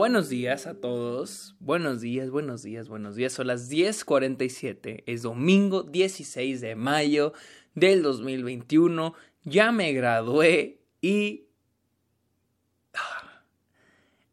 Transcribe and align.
Buenos 0.00 0.30
días 0.30 0.66
a 0.66 0.80
todos. 0.80 1.56
Buenos 1.60 2.00
días, 2.00 2.30
buenos 2.30 2.62
días, 2.62 2.88
buenos 2.88 3.16
días. 3.16 3.34
Son 3.34 3.46
las 3.46 3.68
10:47. 3.68 5.04
Es 5.04 5.20
domingo 5.20 5.82
16 5.82 6.62
de 6.62 6.74
mayo 6.74 7.34
del 7.74 8.02
2021. 8.02 9.12
Ya 9.44 9.72
me 9.72 9.92
gradué 9.92 10.80
y... 11.02 11.48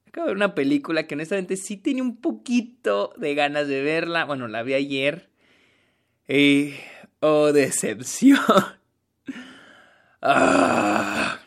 Acabo 0.07 0.27
de 0.27 0.31
ver 0.31 0.37
una 0.37 0.55
película 0.55 1.05
que 1.05 1.15
honestamente 1.15 1.57
sí 1.57 1.75
tenía 1.75 2.01
un 2.01 2.15
poquito 2.15 3.13
de 3.17 3.35
ganas 3.35 3.67
de 3.67 3.81
verla. 3.81 4.23
Bueno, 4.23 4.47
la 4.47 4.63
vi 4.63 4.73
ayer. 4.73 5.29
Y... 6.29 6.75
Oh, 7.19 7.51
decepción. 7.51 8.39
Ah. 10.21 11.39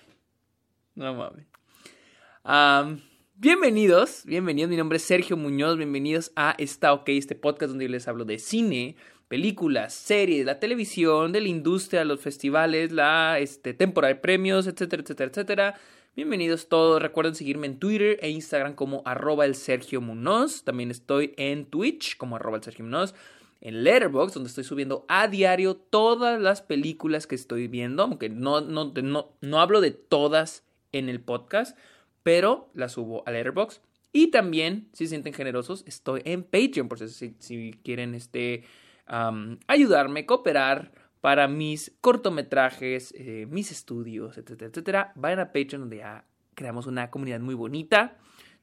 No 0.95 1.15
mames. 1.15 1.47
Bienvenidos, 3.41 4.23
bienvenidos. 4.27 4.69
Mi 4.69 4.77
nombre 4.77 4.99
es 4.99 5.03
Sergio 5.03 5.35
Muñoz. 5.35 5.79
Bienvenidos 5.79 6.31
a 6.37 6.55
Está 6.59 6.93
OK, 6.93 7.09
este 7.09 7.35
podcast 7.35 7.71
donde 7.71 7.87
yo 7.87 7.91
les 7.91 8.07
hablo 8.07 8.27
de 8.27 8.39
cine, 8.39 8.97
películas, 9.29 9.95
series, 9.95 10.45
la 10.45 10.61
televisión, 10.61 11.33
de 11.33 11.41
la 11.41 11.49
industria, 11.49 12.05
los 12.05 12.21
festivales, 12.21 12.93
la 12.93 13.39
este, 13.39 13.73
temporada 13.73 14.13
de 14.13 14.21
premios, 14.21 14.67
etcétera, 14.67 15.03
etcétera, 15.03 15.31
etcétera. 15.31 15.81
Bienvenidos 16.15 16.69
todos. 16.69 17.01
Recuerden 17.01 17.35
seguirme 17.35 17.67
en 17.67 17.79
Twitter 17.79 18.19
e 18.21 18.29
Instagram 18.29 18.75
como 18.75 19.03
arroba 19.07 19.47
el 19.47 19.55
Sergio 19.55 20.03
Muñoz. 20.03 20.63
También 20.63 20.91
estoy 20.91 21.33
en 21.39 21.65
Twitch 21.65 22.19
como 22.19 22.37
arroba 22.37 22.59
el 22.59 22.63
Sergio 22.63 22.85
Muñoz 22.85 23.15
en 23.63 23.85
Letterboxd, 23.85 24.35
donde 24.35 24.49
estoy 24.49 24.65
subiendo 24.65 25.07
a 25.09 25.29
diario 25.29 25.77
todas 25.77 26.39
las 26.39 26.61
películas 26.61 27.27
que 27.27 27.37
estoy 27.37 27.69
viendo, 27.69 28.03
aunque 28.03 28.29
no, 28.29 28.61
no, 28.61 28.93
no, 28.95 29.33
no 29.41 29.61
hablo 29.61 29.81
de 29.81 29.93
todas 29.93 30.65
en 30.93 31.09
el 31.09 31.21
podcast, 31.21 31.77
pero 32.23 32.71
las 32.75 32.93
subo 32.93 33.23
a 33.27 33.31
Letterboxd. 33.31 33.83
Y 34.13 34.31
también, 34.31 34.89
si 34.93 35.05
se 35.05 35.11
sienten 35.11 35.33
generosos, 35.33 35.85
estoy 35.87 36.23
en 36.25 36.43
Patreon, 36.43 36.89
por 36.89 36.99
si, 36.99 37.37
si 37.39 37.73
quieren 37.85 38.15
este, 38.15 38.65
ayudarme, 39.67 40.27
cooperar 40.27 40.93
para 41.21 41.49
mis 41.49 41.97
cortometrajes, 42.01 43.15
eh, 43.17 43.47
mis 43.49 43.71
estudios, 43.71 44.37
etcétera, 44.39 44.71
etcétera. 44.71 45.13
Vayan 45.15 45.41
a 45.41 45.53
Patreon, 45.53 45.83
donde 45.83 45.99
ya 45.99 46.25
creamos 46.55 46.87
una 46.87 47.11
comunidad 47.11 47.41
muy 47.41 47.55
bonita 47.55 48.19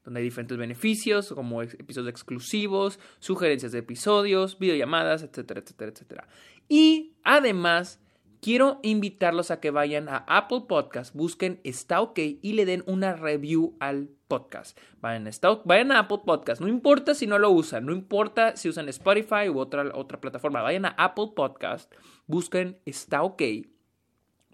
donde 0.08 0.22
hay 0.22 0.24
diferentes 0.24 0.58
beneficios 0.58 1.34
como 1.34 1.62
episodios 1.62 2.10
exclusivos, 2.10 2.98
sugerencias 3.20 3.74
de 3.74 3.80
episodios, 3.80 4.58
videollamadas, 4.58 5.22
etcétera, 5.22 5.60
etcétera, 5.60 5.92
etcétera. 5.92 6.28
Y 6.70 7.18
además, 7.24 8.00
quiero 8.42 8.80
invitarlos 8.84 9.52
a 9.52 9.60
que 9.60 9.72
vayan 9.72 10.10
a 10.10 10.18
Apple 10.28 10.64
Podcast, 10.68 11.14
busquen 11.16 11.60
Está 11.64 12.02
OK 12.02 12.20
y 12.42 12.54
le 12.54 12.66
den 12.66 12.84
una 12.88 13.14
review 13.14 13.76
al 13.80 14.10
podcast. 14.28 14.78
Vayan 15.02 15.28
a, 15.28 15.32
vayan 15.66 15.92
a 15.92 16.00
Apple 16.00 16.22
Podcast, 16.26 16.62
no 16.62 16.68
importa 16.68 17.16
si 17.16 17.28
no 17.28 17.40
lo 17.40 17.50
usan, 17.50 17.86
no 17.86 17.94
importa 17.94 18.56
si 18.56 18.70
usan 18.70 18.90
Spotify 18.90 19.50
u 19.50 19.60
otra, 19.60 19.92
otra 19.94 20.20
plataforma, 20.20 20.62
vayan 20.62 20.86
a 20.86 20.96
Apple 20.98 21.32
Podcast, 21.36 21.94
busquen 22.28 22.80
Está 22.86 23.24
OK 23.24 23.42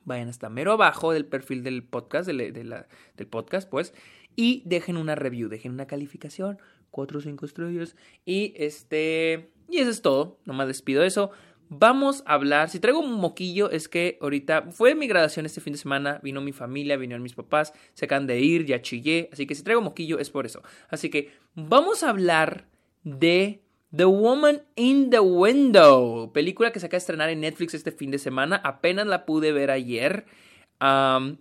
vayan 0.05 0.27
hasta 0.27 0.49
mero 0.49 0.73
abajo 0.73 1.13
del 1.13 1.25
perfil 1.25 1.63
del 1.63 1.83
podcast, 1.83 2.27
del 2.27 3.27
podcast, 3.29 3.69
pues, 3.69 3.93
y 4.35 4.63
dejen 4.65 4.97
una 4.97 5.15
review, 5.15 5.49
dejen 5.49 5.71
una 5.71 5.87
calificación, 5.87 6.59
4 6.91 7.19
o 7.19 7.21
5 7.21 7.45
estrellas. 7.45 7.95
Y 8.25 8.53
este, 8.57 9.51
y 9.69 9.77
eso 9.79 9.89
es 9.89 10.01
todo, 10.01 10.39
nomás 10.45 10.67
despido 10.67 11.03
eso. 11.03 11.31
Vamos 11.79 12.23
a 12.27 12.33
hablar, 12.33 12.69
si 12.69 12.79
traigo 12.79 12.99
un 12.99 13.13
moquillo 13.13 13.71
es 13.71 13.87
que 13.87 14.19
ahorita 14.21 14.63
fue 14.71 14.93
mi 14.93 15.07
graduación 15.07 15.47
este 15.47 15.59
fin 15.59 15.73
de 15.73 15.79
semana, 15.79 16.19
vino 16.21 16.39
mi 16.39 16.51
familia, 16.51 16.97
vinieron 16.97 17.23
mis 17.23 17.33
papás, 17.33 17.73
se 17.93 18.05
acaban 18.05 18.27
de 18.27 18.39
ir, 18.39 18.65
ya 18.65 18.81
chillé, 18.81 19.29
así 19.33 19.47
que 19.47 19.55
si 19.55 19.63
traigo 19.63 19.81
moquillo 19.81 20.19
es 20.19 20.29
por 20.29 20.45
eso. 20.45 20.61
Así 20.89 21.09
que 21.09 21.31
vamos 21.55 22.03
a 22.03 22.09
hablar 22.09 22.67
de 23.03 23.61
The 23.95 24.05
Woman 24.05 24.61
in 24.75 25.09
the 25.09 25.19
Window, 25.19 26.31
película 26.31 26.71
que 26.71 26.79
se 26.79 26.85
acaba 26.85 26.97
de 26.97 27.03
estrenar 27.03 27.29
en 27.29 27.41
Netflix 27.41 27.73
este 27.73 27.91
fin 27.91 28.11
de 28.11 28.19
semana, 28.19 28.61
apenas 28.63 29.07
la 29.07 29.25
pude 29.25 29.51
ver 29.51 29.71
ayer. 29.71 30.25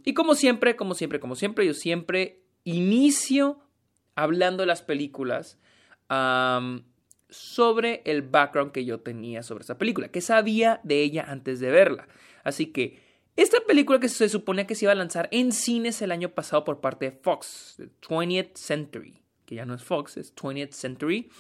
y 0.04 0.15
como 0.15 0.34
siempre, 0.34 0.76
como 0.76 0.94
siempre, 0.94 1.21
como 1.21 1.37
siempre, 1.37 1.66
yo 1.66 1.75
siempre 1.75 2.41
inicio 2.65 3.59
hablando 4.15 4.62
de 4.62 4.66
las 4.66 4.81
películas 4.81 5.59
sobre 7.32 8.03
el 8.04 8.22
background 8.22 8.70
que 8.70 8.84
yo 8.84 9.00
tenía 9.00 9.43
sobre 9.43 9.65
esa 9.65 9.78
película, 9.78 10.09
que 10.09 10.20
sabía 10.20 10.81
de 10.84 11.03
ella 11.03 11.25
antes 11.26 11.59
de 11.59 11.70
verla. 11.70 12.06
Así 12.44 12.66
que 12.66 13.00
esta 13.34 13.59
película 13.66 13.98
que 13.98 14.09
se 14.09 14.28
supone 14.28 14.66
que 14.66 14.75
se 14.75 14.84
iba 14.84 14.93
a 14.93 14.97
lanzar 14.97 15.28
en 15.32 15.53
cines 15.53 16.03
el 16.03 16.12
año 16.12 16.28
pasado 16.31 16.65
por 16.65 16.81
parte 16.81 17.06
de 17.06 17.12
Fox, 17.12 17.81
20th 18.03 18.54
Century, 18.54 19.22
que 19.47 19.54
ya 19.54 19.65
no 19.65 19.75
es 19.75 19.82
Fox, 19.82 20.19
es 20.19 20.34
20th 20.34 20.72
Century, 20.72 21.31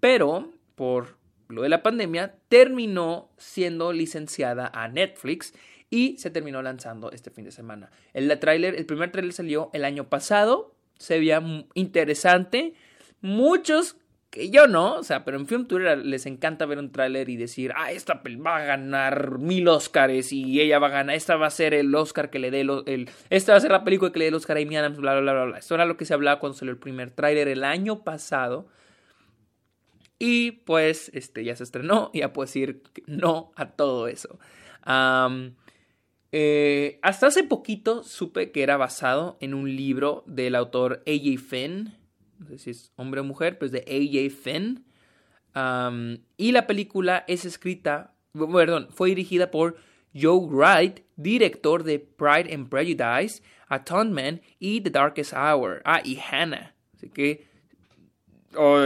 pero 0.00 0.52
por 0.76 1.18
lo 1.48 1.62
de 1.62 1.68
la 1.68 1.82
pandemia 1.82 2.36
terminó 2.48 3.30
siendo 3.36 3.92
licenciada 3.92 4.70
a 4.72 4.88
Netflix 4.88 5.52
y 5.90 6.16
se 6.18 6.30
terminó 6.30 6.62
lanzando 6.62 7.10
este 7.10 7.30
fin 7.30 7.44
de 7.44 7.52
semana. 7.52 7.90
El, 8.12 8.36
trailer, 8.38 8.74
el 8.76 8.86
primer 8.86 9.12
tráiler 9.12 9.32
salió 9.32 9.70
el 9.72 9.84
año 9.84 10.08
pasado, 10.08 10.74
se 10.98 11.18
veía 11.18 11.42
interesante. 11.74 12.74
Muchos 13.20 13.96
que 14.34 14.50
yo 14.50 14.66
no, 14.66 14.96
o 14.96 15.02
sea, 15.04 15.24
pero 15.24 15.38
en 15.38 15.46
Film 15.46 15.66
Tour 15.66 15.82
les 15.98 16.26
encanta 16.26 16.66
ver 16.66 16.78
un 16.78 16.90
tráiler 16.90 17.28
y 17.28 17.36
decir, 17.36 17.72
ah, 17.76 17.92
esta 17.92 18.20
va 18.44 18.56
a 18.56 18.64
ganar 18.64 19.38
mil 19.38 19.68
Oscars 19.68 20.32
y 20.32 20.60
ella 20.60 20.80
va 20.80 20.88
a 20.88 20.90
ganar, 20.90 21.14
esta 21.14 21.36
va 21.36 21.46
a 21.46 21.50
ser 21.50 21.72
el 21.72 21.94
Oscar 21.94 22.30
que 22.30 22.40
le 22.40 22.50
dé 22.50 22.62
el, 22.62 23.08
esta 23.30 23.52
va 23.52 23.58
a 23.58 23.60
ser 23.60 23.70
la 23.70 23.84
película 23.84 24.10
que 24.10 24.18
le 24.18 24.24
dé 24.24 24.30
el 24.30 24.34
Oscar 24.34 24.56
a 24.56 24.60
Amy 24.60 24.76
Adams, 24.76 24.98
bla, 24.98 25.20
bla, 25.20 25.32
bla, 25.32 25.44
bla. 25.44 25.58
Esto 25.58 25.76
era 25.76 25.84
lo 25.84 25.96
que 25.96 26.04
se 26.04 26.14
hablaba 26.14 26.40
cuando 26.40 26.58
salió 26.58 26.72
el 26.72 26.78
primer 26.78 27.12
tráiler 27.12 27.46
el 27.46 27.62
año 27.62 28.02
pasado. 28.02 28.66
Y 30.18 30.50
pues, 30.50 31.12
este, 31.14 31.44
ya 31.44 31.54
se 31.54 31.62
estrenó, 31.62 32.10
y 32.12 32.18
ya 32.20 32.32
puedo 32.32 32.46
decir 32.46 32.82
no 33.06 33.52
a 33.54 33.70
todo 33.70 34.08
eso. 34.08 34.40
Eh, 36.32 36.98
hasta 37.02 37.28
hace 37.28 37.44
poquito 37.44 38.02
supe 38.02 38.50
que 38.50 38.64
era 38.64 38.76
basado 38.76 39.36
en 39.40 39.54
un 39.54 39.76
libro 39.76 40.24
del 40.26 40.56
autor 40.56 41.04
A.J. 41.06 41.40
Finn. 41.40 42.03
No 42.38 42.46
sé 42.48 42.58
si 42.58 42.70
es 42.70 42.92
hombre 42.96 43.20
o 43.20 43.24
mujer, 43.24 43.58
pero 43.58 43.66
es 43.66 43.72
de 43.72 43.80
A.J. 43.80 44.34
Finn. 44.34 44.84
y 46.36 46.52
la 46.52 46.66
película 46.66 47.24
es 47.28 47.44
escrita, 47.44 48.14
perdón, 48.32 48.88
fue 48.90 49.10
dirigida 49.10 49.50
por 49.50 49.76
Joe 50.14 50.46
Wright, 50.46 51.00
director 51.16 51.82
de 51.82 51.98
Pride 51.98 52.52
and 52.54 52.68
Prejudice, 52.68 53.42
Atonement 53.68 54.42
y 54.58 54.80
The 54.80 54.90
Darkest 54.90 55.32
Hour. 55.32 55.82
Ah, 55.84 56.00
y 56.04 56.18
Hannah. 56.18 56.74
Así 56.94 57.08
que 57.10 57.46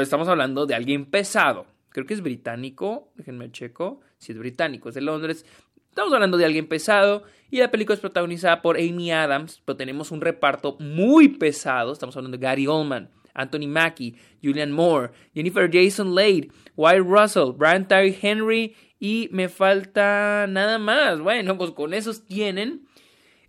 estamos 0.01 0.29
hablando 0.29 0.67
de 0.67 0.75
alguien 0.75 1.05
pesado. 1.05 1.67
Creo 1.91 2.07
que 2.07 2.15
es 2.15 2.23
británico, 2.23 3.13
déjenme 3.17 3.51
checo. 3.51 4.01
Si 4.19 4.33
es 4.33 4.39
británico, 4.39 4.89
es 4.89 4.95
de 4.95 5.01
Londres. 5.01 5.45
Estamos 5.91 6.13
hablando 6.13 6.37
de 6.37 6.45
alguien 6.45 6.69
pesado 6.69 7.25
y 7.51 7.59
la 7.59 7.71
película 7.71 7.95
es 7.95 8.01
protagonizada 8.01 8.63
por 8.63 8.77
Amy 8.77 9.11
Adams, 9.11 9.63
pero 9.65 9.77
tenemos 9.77 10.11
un 10.11 10.21
reparto 10.21 10.77
muy 10.79 11.29
pesado. 11.29 11.93
Estamos 11.93 12.17
hablando 12.17 12.37
de 12.37 12.43
Gary 12.43 12.67
Oldman, 12.67 13.11
Anthony 13.39 13.67
Mackie, 13.67 14.15
Julian 14.43 14.73
Moore, 14.73 15.11
Jennifer 15.35 15.71
Jason 15.73 16.15
Leigh, 16.15 16.51
Wyatt 16.77 17.07
Russell, 17.07 17.53
Brian 17.57 17.89
Tyree 17.89 18.19
Henry 18.21 18.77
y 19.01 19.29
me 19.33 19.49
falta 19.49 20.47
nada 20.49 20.79
más. 20.79 21.21
Bueno, 21.21 21.57
pues 21.57 21.71
con 21.71 21.95
esos 21.95 22.27
tienen. 22.27 22.87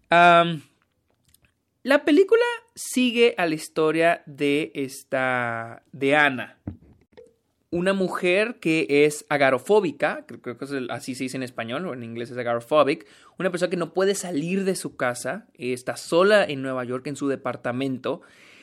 la 0.10 2.06
película 2.06 2.46
sigue 2.76 3.36
a 3.38 3.46
la 3.46 3.56
historia 3.56 4.24
de 4.26 4.72
esta 4.74 5.84
de 5.92 6.16
Ana, 6.16 6.58
una 7.72 7.94
mujer 7.94 8.60
que 8.60 9.06
es 9.06 9.26
agarofóbica, 9.30 10.26
creo 10.26 10.58
que 10.58 10.66
así 10.90 11.14
se 11.14 11.26
dice 11.26 11.38
en 11.38 11.44
español, 11.44 11.86
o 11.86 11.94
en 11.94 12.04
inglés 12.04 12.32
es 12.32 12.38
agoraphobic, 12.38 13.06
una 13.38 13.52
persona 13.52 13.70
que 13.70 13.78
no 13.78 13.94
puede 13.94 14.16
salir 14.16 14.64
de 14.64 14.76
su 14.76 14.96
casa, 14.96 15.48
está 15.54 15.96
sola 15.96 16.44
en 16.44 16.64
Nueva 16.64 16.84
York 16.84 17.06
en 17.08 17.16
su 17.16 17.28
departamento 17.28 18.22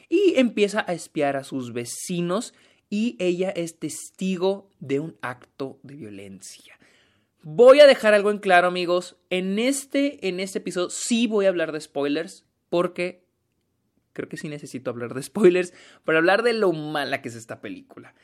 y 0.09 0.35
empieza 0.37 0.85
a 0.87 0.93
espiar 0.93 1.37
a 1.37 1.45
sus 1.45 1.73
vecinos 1.73 2.55
y 2.89 3.17
ella 3.19 3.51
es 3.51 3.79
testigo 3.79 4.71
de 4.79 5.01
un 5.01 5.17
acto 5.23 5.79
de 5.83 5.97
violencia. 5.97 6.79
Voy 7.43 7.81
a 7.81 7.87
dejar 7.87 8.15
algo 8.15 8.31
en 8.31 8.39
claro, 8.39 8.69
amigos. 8.69 9.17
En 9.31 9.59
este, 9.59 10.29
en 10.29 10.41
este 10.41 10.59
episodio 10.59 10.91
sí 10.91 11.27
voy 11.27 11.47
a 11.47 11.49
hablar 11.49 11.73
de 11.73 11.81
spoilers 11.81 12.45
porque 12.69 13.25
creo 14.13 14.29
que 14.29 14.37
sí 14.37 14.49
necesito 14.49 14.91
hablar 14.91 15.15
de 15.15 15.23
spoilers 15.23 15.73
para 16.05 16.19
hablar 16.19 16.43
de 16.43 16.55
lo 16.55 16.73
mala 16.73 17.23
que 17.23 17.29
es 17.29 17.35
esta 17.35 17.61
película 17.61 18.15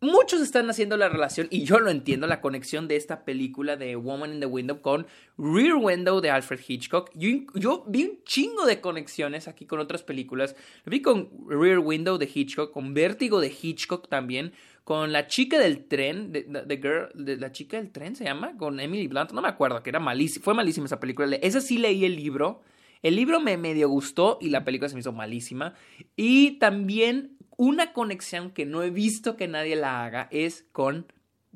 muchos 0.00 0.40
están 0.40 0.68
haciendo 0.68 0.96
la 0.96 1.08
relación, 1.08 1.48
y 1.50 1.64
yo 1.64 1.78
lo 1.78 1.90
entiendo, 1.90 2.26
la 2.26 2.40
conexión 2.40 2.88
de 2.88 2.96
esta 2.96 3.24
película 3.24 3.76
de 3.76 3.96
Woman 3.96 4.34
in 4.34 4.40
the 4.40 4.46
Window 4.46 4.80
con 4.80 5.06
Rear 5.38 5.76
Window 5.76 6.20
de 6.20 6.30
Alfred 6.30 6.60
Hitchcock. 6.66 7.10
Yo, 7.14 7.84
vi 7.86 8.04
un 8.04 8.24
chingo 8.24 8.66
de 8.66 8.80
conexiones 8.80 9.48
aquí 9.48 9.66
con 9.66 9.80
otras 9.80 10.02
películas. 10.02 10.56
Lo 10.84 10.90
vi 10.90 11.02
con 11.02 11.30
Rear 11.48 11.78
Window 11.78 12.18
de 12.18 12.30
Hitchcock, 12.32 12.72
con 12.72 12.94
Vértigo 12.94 13.40
de 13.40 13.52
Hitchcock 13.60 14.08
también, 14.08 14.52
con 14.84 15.12
La 15.12 15.26
chica 15.26 15.58
del 15.58 15.86
tren, 15.86 16.32
de, 16.32 16.44
Girl, 16.80 17.10
de 17.14 17.36
La 17.36 17.50
chica 17.50 17.76
del 17.76 17.90
tren 17.90 18.14
se 18.14 18.24
llama, 18.24 18.56
con 18.56 18.78
Emily 18.78 19.08
Blunt, 19.08 19.32
no 19.32 19.42
me 19.42 19.48
acuerdo, 19.48 19.82
que 19.82 19.90
era 19.90 19.98
malísima, 19.98 20.44
fue 20.44 20.54
malísima 20.54 20.86
esa 20.86 21.00
película. 21.00 21.36
Esa 21.36 21.60
sí 21.60 21.78
leí 21.78 22.04
el 22.04 22.16
libro. 22.16 22.62
El 23.02 23.14
libro 23.16 23.40
me 23.40 23.56
medio 23.56 23.88
gustó 23.88 24.38
y 24.40 24.48
la 24.48 24.64
película 24.64 24.88
se 24.88 24.94
me 24.94 25.00
hizo 25.00 25.12
malísima. 25.12 25.74
Y 26.16 26.52
también 26.58 27.35
una 27.56 27.92
conexión 27.92 28.50
que 28.50 28.66
no 28.66 28.82
he 28.82 28.90
visto 28.90 29.36
que 29.36 29.48
nadie 29.48 29.76
la 29.76 30.04
haga 30.04 30.28
es 30.30 30.66
con 30.72 31.06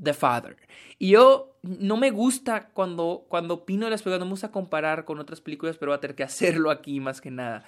The 0.02 0.14
Father. 0.14 0.56
Y 0.98 1.10
yo 1.10 1.58
no 1.62 1.96
me 1.96 2.10
gusta 2.10 2.70
cuando, 2.72 3.26
cuando 3.28 3.54
opino 3.54 3.86
de 3.86 3.90
las 3.90 4.02
películas, 4.02 4.20
no 4.20 4.26
me 4.26 4.32
gusta 4.32 4.50
comparar 4.50 5.04
con 5.04 5.18
otras 5.18 5.40
películas, 5.40 5.76
pero 5.76 5.90
voy 5.90 5.98
a 5.98 6.00
tener 6.00 6.16
que 6.16 6.22
hacerlo 6.22 6.70
aquí 6.70 7.00
más 7.00 7.20
que 7.20 7.30
nada. 7.30 7.64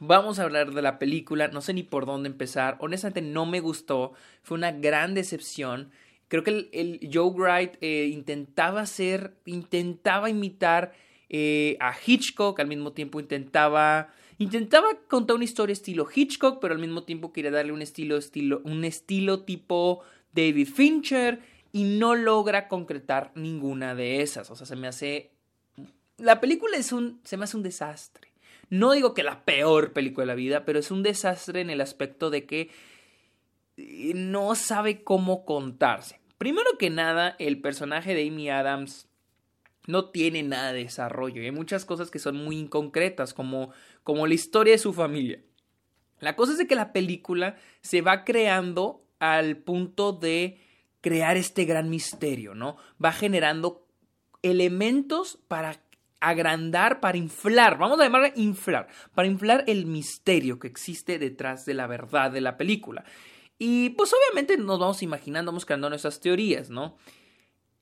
vamos 0.00 0.38
a 0.38 0.42
hablar 0.42 0.72
de 0.72 0.82
la 0.82 0.98
película, 0.98 1.48
no 1.48 1.60
sé 1.60 1.74
ni 1.74 1.82
por 1.82 2.06
dónde 2.06 2.28
empezar. 2.28 2.76
Honestamente 2.80 3.22
no 3.22 3.46
me 3.46 3.60
gustó, 3.60 4.12
fue 4.42 4.56
una 4.56 4.72
gran 4.72 5.14
decepción. 5.14 5.90
Creo 6.28 6.44
que 6.44 6.70
el, 6.72 7.10
Joe 7.12 7.30
Wright 7.30 7.76
eh, 7.80 8.08
intentaba 8.10 8.80
hacer, 8.82 9.36
intentaba 9.44 10.30
imitar 10.30 10.94
eh, 11.28 11.76
a 11.80 11.94
Hitchcock, 12.06 12.58
al 12.60 12.68
mismo 12.68 12.92
tiempo 12.92 13.20
intentaba 13.20 14.10
intentaba 14.42 14.88
contar 15.08 15.36
una 15.36 15.44
historia 15.44 15.72
estilo 15.72 16.06
Hitchcock, 16.12 16.60
pero 16.60 16.74
al 16.74 16.80
mismo 16.80 17.04
tiempo 17.04 17.32
quería 17.32 17.50
darle 17.50 17.72
un 17.72 17.82
estilo, 17.82 18.16
estilo, 18.16 18.60
un 18.64 18.84
estilo 18.84 19.44
tipo 19.44 20.02
David 20.32 20.68
Fincher 20.68 21.40
y 21.72 21.84
no 21.84 22.14
logra 22.14 22.68
concretar 22.68 23.32
ninguna 23.34 23.94
de 23.94 24.22
esas. 24.22 24.50
O 24.50 24.56
sea, 24.56 24.66
se 24.66 24.76
me 24.76 24.88
hace. 24.88 25.30
La 26.18 26.40
película 26.40 26.76
es 26.76 26.92
un. 26.92 27.20
se 27.24 27.36
me 27.36 27.44
hace 27.44 27.56
un 27.56 27.62
desastre. 27.62 28.32
No 28.68 28.92
digo 28.92 29.12
que 29.12 29.22
la 29.22 29.44
peor 29.44 29.92
película 29.92 30.22
de 30.22 30.28
la 30.28 30.34
vida, 30.34 30.64
pero 30.64 30.78
es 30.78 30.90
un 30.90 31.02
desastre 31.02 31.60
en 31.60 31.68
el 31.68 31.80
aspecto 31.80 32.30
de 32.30 32.46
que 32.46 32.70
eh, 33.76 34.12
no 34.14 34.54
sabe 34.54 35.02
cómo 35.02 35.44
contarse. 35.44 36.20
Primero 36.38 36.78
que 36.78 36.88
nada, 36.88 37.36
el 37.38 37.60
personaje 37.60 38.14
de 38.14 38.26
Amy 38.26 38.48
Adams 38.48 39.08
no 39.86 40.10
tiene 40.10 40.42
nada 40.42 40.72
de 40.72 40.84
desarrollo 40.84 41.42
y 41.42 41.46
hay 41.46 41.52
muchas 41.52 41.84
cosas 41.84 42.10
que 42.10 42.18
son 42.18 42.36
muy 42.36 42.58
inconcretas, 42.58 43.34
como, 43.34 43.72
como 44.02 44.26
la 44.26 44.34
historia 44.34 44.72
de 44.72 44.78
su 44.78 44.92
familia. 44.92 45.42
La 46.20 46.36
cosa 46.36 46.52
es 46.52 46.58
de 46.58 46.66
que 46.66 46.76
la 46.76 46.92
película 46.92 47.56
se 47.80 48.00
va 48.00 48.24
creando 48.24 49.04
al 49.18 49.56
punto 49.56 50.12
de 50.12 50.60
crear 51.00 51.36
este 51.36 51.64
gran 51.64 51.90
misterio, 51.90 52.54
¿no? 52.54 52.76
Va 53.04 53.12
generando 53.12 53.86
elementos 54.42 55.38
para 55.48 55.80
agrandar, 56.20 57.00
para 57.00 57.18
inflar, 57.18 57.76
vamos 57.78 57.98
a 57.98 58.04
llamarla 58.04 58.32
inflar, 58.36 58.86
para 59.12 59.26
inflar 59.26 59.64
el 59.66 59.86
misterio 59.86 60.60
que 60.60 60.68
existe 60.68 61.18
detrás 61.18 61.66
de 61.66 61.74
la 61.74 61.88
verdad 61.88 62.30
de 62.30 62.40
la 62.40 62.56
película. 62.56 63.04
Y 63.58 63.90
pues 63.90 64.12
obviamente 64.12 64.56
nos 64.56 64.78
vamos 64.78 65.02
imaginando, 65.02 65.50
vamos 65.50 65.66
creando 65.66 65.88
nuestras 65.88 66.20
teorías, 66.20 66.70
¿no? 66.70 66.96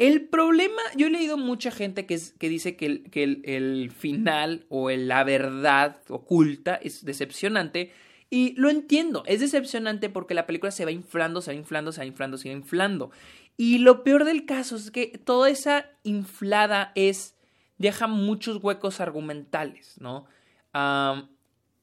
El 0.01 0.29
problema, 0.29 0.81
yo 0.97 1.09
he 1.09 1.11
leído 1.11 1.37
mucha 1.37 1.71
gente 1.71 2.07
que, 2.07 2.19
que 2.39 2.49
dice 2.49 2.75
que, 2.75 2.87
el, 2.87 3.11
que 3.11 3.23
el, 3.23 3.93
final 3.95 4.65
o 4.71 4.89
la 4.89 5.25
verdad 5.25 6.01
oculta 6.09 6.77
es 6.77 7.05
decepcionante. 7.05 7.93
Y 8.31 8.55
lo 8.57 8.71
entiendo, 8.71 9.25
es 9.27 9.41
decepcionante 9.41 10.09
porque 10.09 10.33
la 10.33 10.47
película 10.47 10.71
se 10.71 10.87
va 10.87 10.91
inflando, 10.91 11.43
se 11.43 11.51
va 11.51 11.55
inflando, 11.55 11.93
se 11.93 12.01
va 12.01 12.07
inflando, 12.07 12.39
se 12.39 12.49
va 12.49 12.55
inflando. 12.55 13.11
Y 13.59 13.77
lo 13.77 14.03
peor 14.03 14.25
del 14.25 14.47
caso 14.47 14.77
es 14.77 14.91
que 14.91 15.21
toda 15.23 15.51
esa 15.51 15.91
inflada 16.03 16.93
es 16.95 17.35
deja 17.77 18.07
muchos 18.07 18.57
huecos 18.65 19.01
argumentales, 19.01 19.97
¿no? 20.01 20.25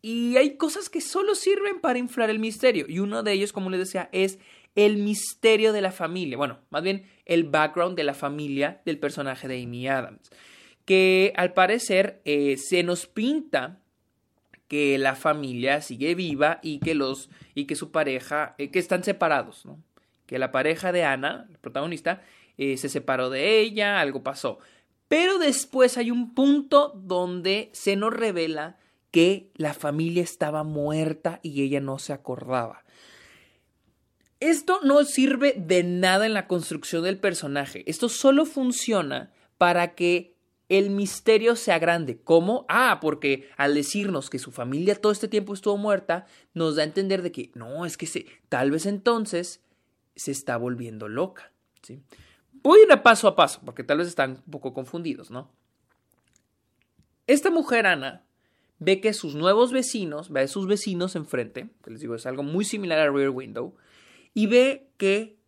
Y 0.02 0.38
hay 0.38 0.58
cosas 0.58 0.90
que 0.90 1.02
solo 1.02 1.36
sirven 1.36 1.82
para 1.82 2.00
inflar 2.00 2.32
el 2.32 2.40
misterio. 2.40 2.88
Y 2.90 2.98
uno 2.98 3.22
de 3.22 3.34
ellos, 3.34 3.54
como 3.54 3.70
les 3.70 3.82
decía, 3.82 4.10
es 4.12 4.40
el 4.74 4.98
misterio 4.98 5.72
de 5.72 5.82
la 5.82 5.92
familia. 5.92 6.36
Bueno, 6.36 6.58
más 6.72 6.82
bien 6.82 7.06
el 7.28 7.44
background 7.44 7.96
de 7.96 8.04
la 8.04 8.14
familia 8.14 8.82
del 8.86 8.98
personaje 8.98 9.48
de 9.48 9.62
Amy 9.62 9.88
Adams. 9.88 10.32
Que 10.86 11.34
al 11.36 11.54
parecer 11.54 12.22
eh, 12.26 12.58
se 12.58 12.82
nos 12.82 13.06
pinta 13.06 13.80
que 14.68 14.98
la 14.98 15.16
familia 15.16 15.82
sigue 15.82 16.16
viva 16.16 16.60
y 16.62 16.80
que 16.80 16.96
los 16.96 17.30
y 17.54 17.66
que 17.66 17.76
su 17.76 17.92
pareja 17.92 18.56
eh, 18.58 18.72
que 18.72 18.80
están 18.80 19.04
separados. 19.04 19.64
Que 20.26 20.40
la 20.40 20.52
pareja 20.52 20.92
de 20.92 21.04
Ana, 21.04 21.48
protagonista, 21.62 22.22
eh, 22.58 22.78
se 22.78 22.90
separó 22.90 23.30
de 23.30 23.60
ella, 23.60 24.00
algo 24.00 24.24
pasó. 24.24 24.60
Pero 25.08 25.38
después 25.38 25.98
hay 25.98 26.12
un 26.12 26.34
punto 26.34 26.92
donde 26.96 27.70
se 27.74 27.96
nos 27.96 28.14
revela 28.14 28.78
que 29.12 29.52
la 29.56 29.74
familia 29.74 30.24
estaba 30.24 30.64
muerta 30.64 31.40
y 31.44 31.64
ella 31.64 31.80
no 31.80 31.98
se 31.98 32.14
acordaba. 32.14 32.84
Esto 34.40 34.80
no 34.84 35.04
sirve 35.04 35.54
de 35.58 35.84
nada 35.84 36.26
en 36.26 36.34
la 36.34 36.48
construcción 36.48 37.04
del 37.04 37.20
personaje. 37.20 37.84
Esto 37.88 38.08
solo 38.10 38.46
funciona 38.46 39.32
para 39.58 39.96
que 39.96 40.36
el 40.70 40.90
misterio 40.90 41.56
sea 41.56 41.80
grande. 41.80 42.20
¿Cómo? 42.24 42.66
Ah, 42.68 43.00
porque 43.02 43.50
al 43.58 43.74
decirnos 43.74 44.30
que 44.30 44.40
su 44.40 44.52
familia 44.52 44.96
todo 44.96 45.12
este 45.12 45.28
tiempo 45.28 45.54
estuvo 45.54 45.78
muerta, 45.78 46.26
nos 46.54 46.76
da 46.76 46.84
a 46.84 46.86
entender 46.86 47.22
de 47.22 47.32
que 47.32 47.52
no, 47.56 47.86
es 47.86 47.98
que 47.98 48.06
se, 48.06 48.26
tal 48.50 48.72
vez 48.72 48.86
entonces 48.86 49.62
se 50.16 50.32
está 50.32 50.58
volviendo 50.58 51.08
loca. 51.08 51.52
¿sí? 51.82 52.02
Voy 52.52 52.80
a 52.80 52.94
ir 52.94 53.02
paso 53.02 53.28
a 53.28 53.36
paso, 53.36 53.62
porque 53.64 53.84
tal 53.84 54.00
vez 54.00 54.08
están 54.08 54.44
un 54.46 54.52
poco 54.52 54.74
confundidos, 54.74 55.32
¿no? 55.32 55.50
Esta 57.28 57.50
mujer, 57.50 57.86
Ana, 57.86 58.24
ve 58.80 59.02
que 59.02 59.14
sus 59.14 59.36
nuevos 59.36 59.72
vecinos, 59.72 60.30
ve 60.30 60.42
a 60.42 60.48
sus 60.48 60.68
vecinos 60.68 61.16
enfrente, 61.16 61.70
que 61.84 61.92
les 61.92 62.02
digo, 62.02 62.16
es 62.16 62.26
algo 62.26 62.44
muy 62.44 62.66
similar 62.66 63.00
a 63.00 63.12
Rear 63.12 63.30
Window, 63.30 63.76
y 64.38 64.46
ve 64.46 64.92
que 64.98 65.40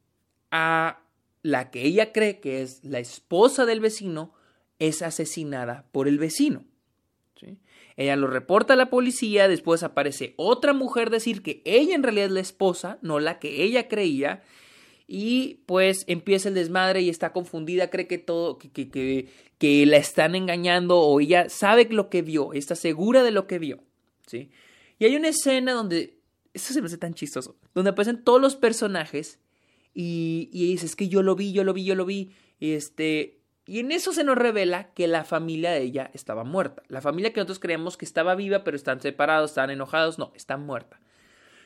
a 0.50 1.03
la 1.44 1.69
que 1.69 1.83
ella 1.83 2.12
cree 2.12 2.39
que 2.39 2.63
es 2.63 2.83
la 2.83 2.97
esposa 2.97 3.68
del 3.68 3.81
vecino 3.81 4.33
es 4.80 5.03
asesinada 5.03 5.86
por 5.91 6.07
el 6.07 6.18
vecino. 6.18 6.65
Ella 7.97 8.15
lo 8.15 8.25
reporta 8.25 8.74
a 8.74 8.77
la 8.77 8.89
policía, 8.89 9.47
después 9.47 9.83
aparece 9.83 10.33
otra 10.38 10.74
mujer 10.74 11.12
decir 11.12 11.44
que 11.44 11.62
ella 11.65 11.94
en 11.94 12.01
realidad 12.01 12.25
es 12.25 12.31
la 12.31 12.39
esposa, 12.39 12.97
no 13.03 13.19
la 13.19 13.38
que 13.38 13.62
ella 13.62 13.88
creía, 13.88 14.41
y 15.06 15.59
pues 15.68 16.03
empieza 16.07 16.50
el 16.50 16.56
desmadre 16.56 17.01
y 17.01 17.09
está 17.09 17.31
confundida, 17.31 17.92
cree 17.92 18.07
que 18.07 18.18
todo, 18.18 18.57
que, 18.57 18.71
que, 18.71 19.30
que 19.59 19.85
la 19.85 19.97
están 19.97 20.33
engañando 20.33 20.97
o 20.97 21.19
ella 21.19 21.47
sabe 21.50 21.88
lo 21.92 22.09
que 22.09 22.24
vio, 22.24 22.53
está 22.53 22.74
segura 22.74 23.21
de 23.21 23.30
lo 23.30 23.45
que 23.45 23.59
vio, 23.59 23.83
¿sí? 24.25 24.50
Y 24.97 25.06
hay 25.06 25.15
una 25.15 25.27
escena 25.27 25.74
donde, 25.74 26.19
eso 26.53 26.73
se 26.73 26.81
me 26.81 26.87
hace 26.87 26.97
tan 26.97 27.13
chistoso, 27.13 27.57
donde 27.73 27.91
aparecen 27.91 28.23
todos 28.23 28.41
los 28.41 28.55
personajes 28.55 29.39
y, 29.93 30.49
y 30.51 30.67
dice, 30.67 30.85
es 30.85 30.95
que 30.95 31.09
yo 31.09 31.23
lo 31.23 31.35
vi, 31.35 31.51
yo 31.53 31.63
lo 31.63 31.73
vi, 31.73 31.83
yo 31.83 31.95
lo 31.95 32.05
vi, 32.05 32.31
y 32.59 32.71
este, 32.71 33.39
y 33.69 33.77
en 33.77 33.91
eso 33.91 34.13
se 34.13 34.23
nos 34.23 34.35
revela 34.35 34.93
que 34.93 35.07
la 35.07 35.23
familia 35.23 35.69
de 35.69 35.83
ella 35.83 36.09
estaba 36.15 36.44
muerta. 36.44 36.81
La 36.87 37.01
familia 37.01 37.31
que 37.31 37.39
nosotros 37.39 37.59
creíamos 37.59 37.97
que 37.97 38.06
estaba 38.06 38.33
viva, 38.33 38.63
pero 38.63 38.75
están 38.75 38.99
separados, 38.99 39.51
están 39.51 39.69
enojados, 39.69 40.18
no, 40.18 40.31
está 40.33 40.57
muerta. 40.57 40.99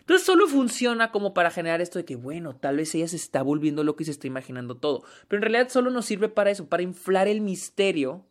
Entonces 0.01 0.25
solo 0.25 0.47
funciona 0.47 1.13
como 1.13 1.33
para 1.33 1.49
generar 1.49 1.79
esto 1.79 1.99
de 1.99 2.03
que, 2.03 2.17
bueno, 2.17 2.57
tal 2.57 2.75
vez 2.75 2.93
ella 2.93 3.07
se 3.07 3.15
está 3.15 3.41
volviendo 3.41 3.85
loca 3.85 4.03
y 4.03 4.05
se 4.05 4.11
está 4.11 4.27
imaginando 4.27 4.75
todo. 4.75 5.05
Pero 5.29 5.37
en 5.37 5.43
realidad 5.49 5.69
solo 5.69 5.91
nos 5.91 6.03
sirve 6.03 6.27
para 6.27 6.51
eso, 6.51 6.67
para 6.67 6.83
inflar 6.83 7.29
el 7.29 7.39
misterio. 7.39 8.25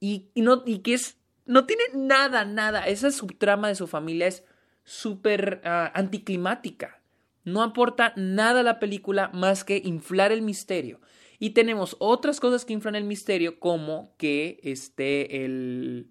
Y, 0.00 0.30
no, 0.34 0.62
y 0.64 0.78
que 0.78 0.94
es. 0.94 1.18
No 1.44 1.66
tiene 1.66 1.82
nada, 1.92 2.46
nada. 2.46 2.86
Esa 2.86 3.10
subtrama 3.10 3.68
de 3.68 3.74
su 3.74 3.86
familia 3.86 4.26
es 4.26 4.42
súper 4.84 5.60
ah, 5.64 5.90
anticlimática. 5.94 7.00
No 7.44 7.62
aporta 7.62 8.12
nada 8.16 8.60
a 8.60 8.64
la 8.64 8.78
película 8.78 9.30
más 9.32 9.64
que 9.64 9.80
inflar 9.84 10.32
el 10.32 10.42
misterio. 10.42 11.00
Y 11.38 11.50
tenemos 11.50 11.96
otras 11.98 12.38
cosas 12.38 12.64
que 12.64 12.72
inflan 12.72 12.94
el 12.94 13.04
misterio, 13.04 13.58
como 13.58 14.14
que 14.16 14.60
este, 14.62 15.44
el, 15.44 16.10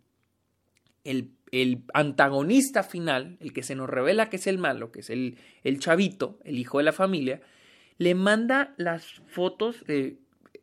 el 1.06 1.32
el 1.52 1.84
antagonista 1.94 2.82
final, 2.84 3.38
el 3.42 3.54
que 3.54 3.64
se 3.64 3.76
nos 3.76 3.90
revela 3.90 4.30
que 4.30 4.38
es 4.38 4.48
el 4.48 4.58
malo, 4.58 4.92
que 4.92 5.02
es 5.02 5.10
el, 5.10 5.38
el 5.64 5.80
chavito, 5.80 6.40
el 6.44 6.58
hijo 6.58 6.78
de 6.78 6.86
la 6.86 6.94
familia, 6.94 7.42
le 7.98 8.16
manda 8.16 8.74
las 8.78 9.22
fotos, 9.28 9.84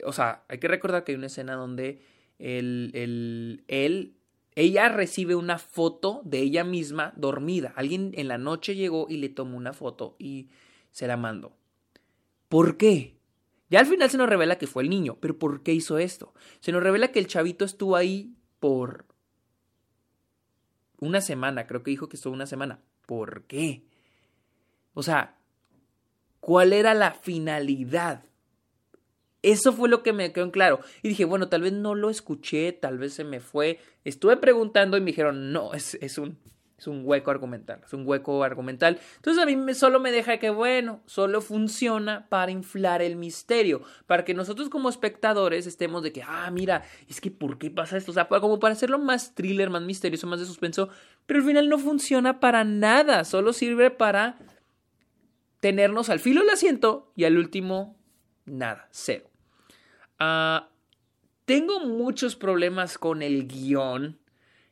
o 0.04 0.12
sea, 0.12 0.44
hay 0.48 0.58
que 0.58 0.68
recordar 0.68 1.04
que 1.04 1.12
hay 1.12 1.18
una 1.18 1.26
escena 1.26 1.54
donde 1.54 2.00
el, 2.38 2.90
el, 2.94 3.64
él, 3.68 4.14
ella 4.58 4.88
recibe 4.88 5.36
una 5.36 5.56
foto 5.56 6.20
de 6.24 6.40
ella 6.40 6.64
misma 6.64 7.12
dormida. 7.14 7.72
Alguien 7.76 8.10
en 8.16 8.26
la 8.26 8.38
noche 8.38 8.74
llegó 8.74 9.06
y 9.08 9.18
le 9.18 9.28
tomó 9.28 9.56
una 9.56 9.72
foto 9.72 10.16
y 10.18 10.48
se 10.90 11.06
la 11.06 11.16
mandó. 11.16 11.56
¿Por 12.48 12.76
qué? 12.76 13.20
Ya 13.70 13.78
al 13.78 13.86
final 13.86 14.10
se 14.10 14.18
nos 14.18 14.28
revela 14.28 14.58
que 14.58 14.66
fue 14.66 14.82
el 14.82 14.90
niño, 14.90 15.16
pero 15.20 15.38
¿por 15.38 15.62
qué 15.62 15.74
hizo 15.74 15.98
esto? 15.98 16.34
Se 16.58 16.72
nos 16.72 16.82
revela 16.82 17.12
que 17.12 17.20
el 17.20 17.28
chavito 17.28 17.64
estuvo 17.64 17.94
ahí 17.94 18.34
por 18.58 19.06
una 20.98 21.20
semana, 21.20 21.68
creo 21.68 21.84
que 21.84 21.92
dijo 21.92 22.08
que 22.08 22.16
estuvo 22.16 22.34
una 22.34 22.46
semana. 22.46 22.80
¿Por 23.06 23.44
qué? 23.44 23.84
O 24.92 25.04
sea, 25.04 25.38
¿cuál 26.40 26.72
era 26.72 26.94
la 26.94 27.12
finalidad? 27.12 28.24
Eso 29.42 29.72
fue 29.72 29.88
lo 29.88 30.02
que 30.02 30.12
me 30.12 30.32
quedó 30.32 30.44
en 30.44 30.50
claro. 30.50 30.80
Y 31.02 31.08
dije, 31.08 31.24
bueno, 31.24 31.48
tal 31.48 31.62
vez 31.62 31.72
no 31.72 31.94
lo 31.94 32.10
escuché, 32.10 32.72
tal 32.72 32.98
vez 32.98 33.14
se 33.14 33.24
me 33.24 33.40
fue. 33.40 33.78
Estuve 34.04 34.36
preguntando 34.36 34.96
y 34.96 35.00
me 35.00 35.12
dijeron, 35.12 35.52
no, 35.52 35.74
es, 35.74 35.96
es 36.00 36.18
un... 36.18 36.38
Es 36.78 36.86
un 36.86 37.02
hueco 37.04 37.32
argumental, 37.32 37.80
es 37.84 37.92
un 37.92 38.06
hueco 38.06 38.44
argumental. 38.44 39.00
Entonces 39.16 39.42
a 39.42 39.46
mí 39.46 39.74
solo 39.74 39.98
me 39.98 40.12
deja 40.12 40.38
que, 40.38 40.50
bueno, 40.50 41.02
solo 41.06 41.40
funciona 41.40 42.28
para 42.28 42.52
inflar 42.52 43.02
el 43.02 43.16
misterio, 43.16 43.82
para 44.06 44.24
que 44.24 44.32
nosotros 44.32 44.68
como 44.68 44.88
espectadores 44.88 45.66
estemos 45.66 46.04
de 46.04 46.12
que, 46.12 46.22
ah, 46.22 46.48
mira, 46.52 46.84
es 47.08 47.20
que 47.20 47.32
¿por 47.32 47.58
qué 47.58 47.72
pasa 47.72 47.96
esto? 47.96 48.12
O 48.12 48.14
sea, 48.14 48.28
como 48.28 48.60
para 48.60 48.74
hacerlo 48.74 49.00
más 49.00 49.34
thriller, 49.34 49.70
más 49.70 49.82
misterioso, 49.82 50.28
más 50.28 50.38
de 50.38 50.46
suspenso, 50.46 50.88
pero 51.26 51.40
al 51.40 51.46
final 51.46 51.68
no 51.68 51.78
funciona 51.78 52.38
para 52.38 52.62
nada, 52.62 53.24
solo 53.24 53.52
sirve 53.52 53.90
para 53.90 54.38
tenernos 55.58 56.10
al 56.10 56.20
filo 56.20 56.42
del 56.42 56.50
asiento 56.50 57.12
y 57.16 57.24
al 57.24 57.38
último, 57.38 57.96
nada, 58.44 58.86
cero. 58.92 59.27
Ah, 60.18 60.68
tengo 61.44 61.80
muchos 61.80 62.36
problemas 62.36 62.98
con 62.98 63.22
el 63.22 63.46
guion, 63.46 64.18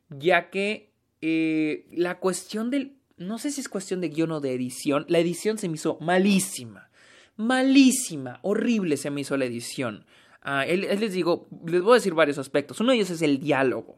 ya 0.09 0.49
que 0.49 0.91
eh, 1.21 1.87
la 1.91 2.19
cuestión 2.19 2.69
del... 2.69 2.97
No 3.17 3.39
sé 3.39 3.51
si 3.51 3.61
es 3.61 3.69
cuestión 3.69 3.99
de 3.99 4.09
guion 4.09 4.31
o 4.31 4.39
de 4.39 4.53
edición. 4.53 5.05
La 5.09 5.19
edición 5.19 5.57
se 5.57 5.69
me 5.69 5.75
hizo 5.75 5.97
malísima. 6.01 6.89
Malísima. 7.35 8.39
Horrible 8.43 8.97
se 8.97 9.09
me 9.09 9.21
hizo 9.21 9.37
la 9.37 9.45
edición. 9.45 10.05
Ah, 10.41 10.65
les 10.65 11.11
digo, 11.11 11.47
les 11.65 11.81
voy 11.81 11.93
a 11.93 11.95
decir 11.95 12.13
varios 12.13 12.37
aspectos. 12.37 12.79
Uno 12.79 12.91
de 12.91 12.97
ellos 12.97 13.09
es 13.09 13.21
el 13.21 13.39
diálogo. 13.39 13.97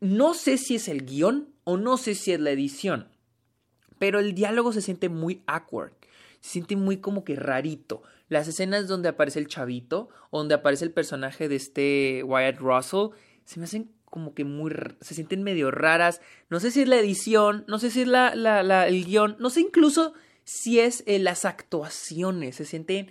No 0.00 0.34
sé 0.34 0.58
si 0.58 0.74
es 0.74 0.88
el 0.88 1.06
guion 1.06 1.48
o 1.64 1.78
no 1.78 1.96
sé 1.96 2.14
si 2.14 2.32
es 2.32 2.40
la 2.40 2.50
edición. 2.50 3.08
Pero 3.98 4.18
el 4.18 4.34
diálogo 4.34 4.72
se 4.72 4.82
siente 4.82 5.08
muy 5.08 5.42
awkward. 5.46 5.92
Se 6.40 6.50
siente 6.50 6.76
muy 6.76 6.98
como 6.98 7.24
que 7.24 7.36
rarito. 7.36 8.02
Las 8.28 8.48
escenas 8.48 8.88
donde 8.88 9.08
aparece 9.08 9.38
el 9.38 9.48
chavito, 9.48 10.08
donde 10.32 10.54
aparece 10.54 10.84
el 10.84 10.92
personaje 10.92 11.48
de 11.48 11.56
este 11.56 12.22
Wyatt 12.24 12.58
Russell, 12.58 13.10
se 13.44 13.60
me 13.60 13.64
hacen 13.64 13.90
como 14.04 14.34
que 14.34 14.44
muy 14.44 14.72
se 15.00 15.14
sienten 15.14 15.42
medio 15.42 15.70
raras. 15.70 16.20
No 16.48 16.60
sé 16.60 16.70
si 16.70 16.82
es 16.82 16.88
la 16.88 16.98
edición, 16.98 17.64
no 17.68 17.78
sé 17.78 17.90
si 17.90 18.02
es 18.02 18.08
la, 18.08 18.86
el 18.86 19.04
guion, 19.04 19.36
no 19.38 19.50
sé 19.50 19.60
incluso 19.60 20.14
si 20.44 20.80
es 20.80 21.02
eh, 21.06 21.18
las 21.18 21.44
actuaciones. 21.44 22.56
Se 22.56 22.64
sienten 22.64 23.10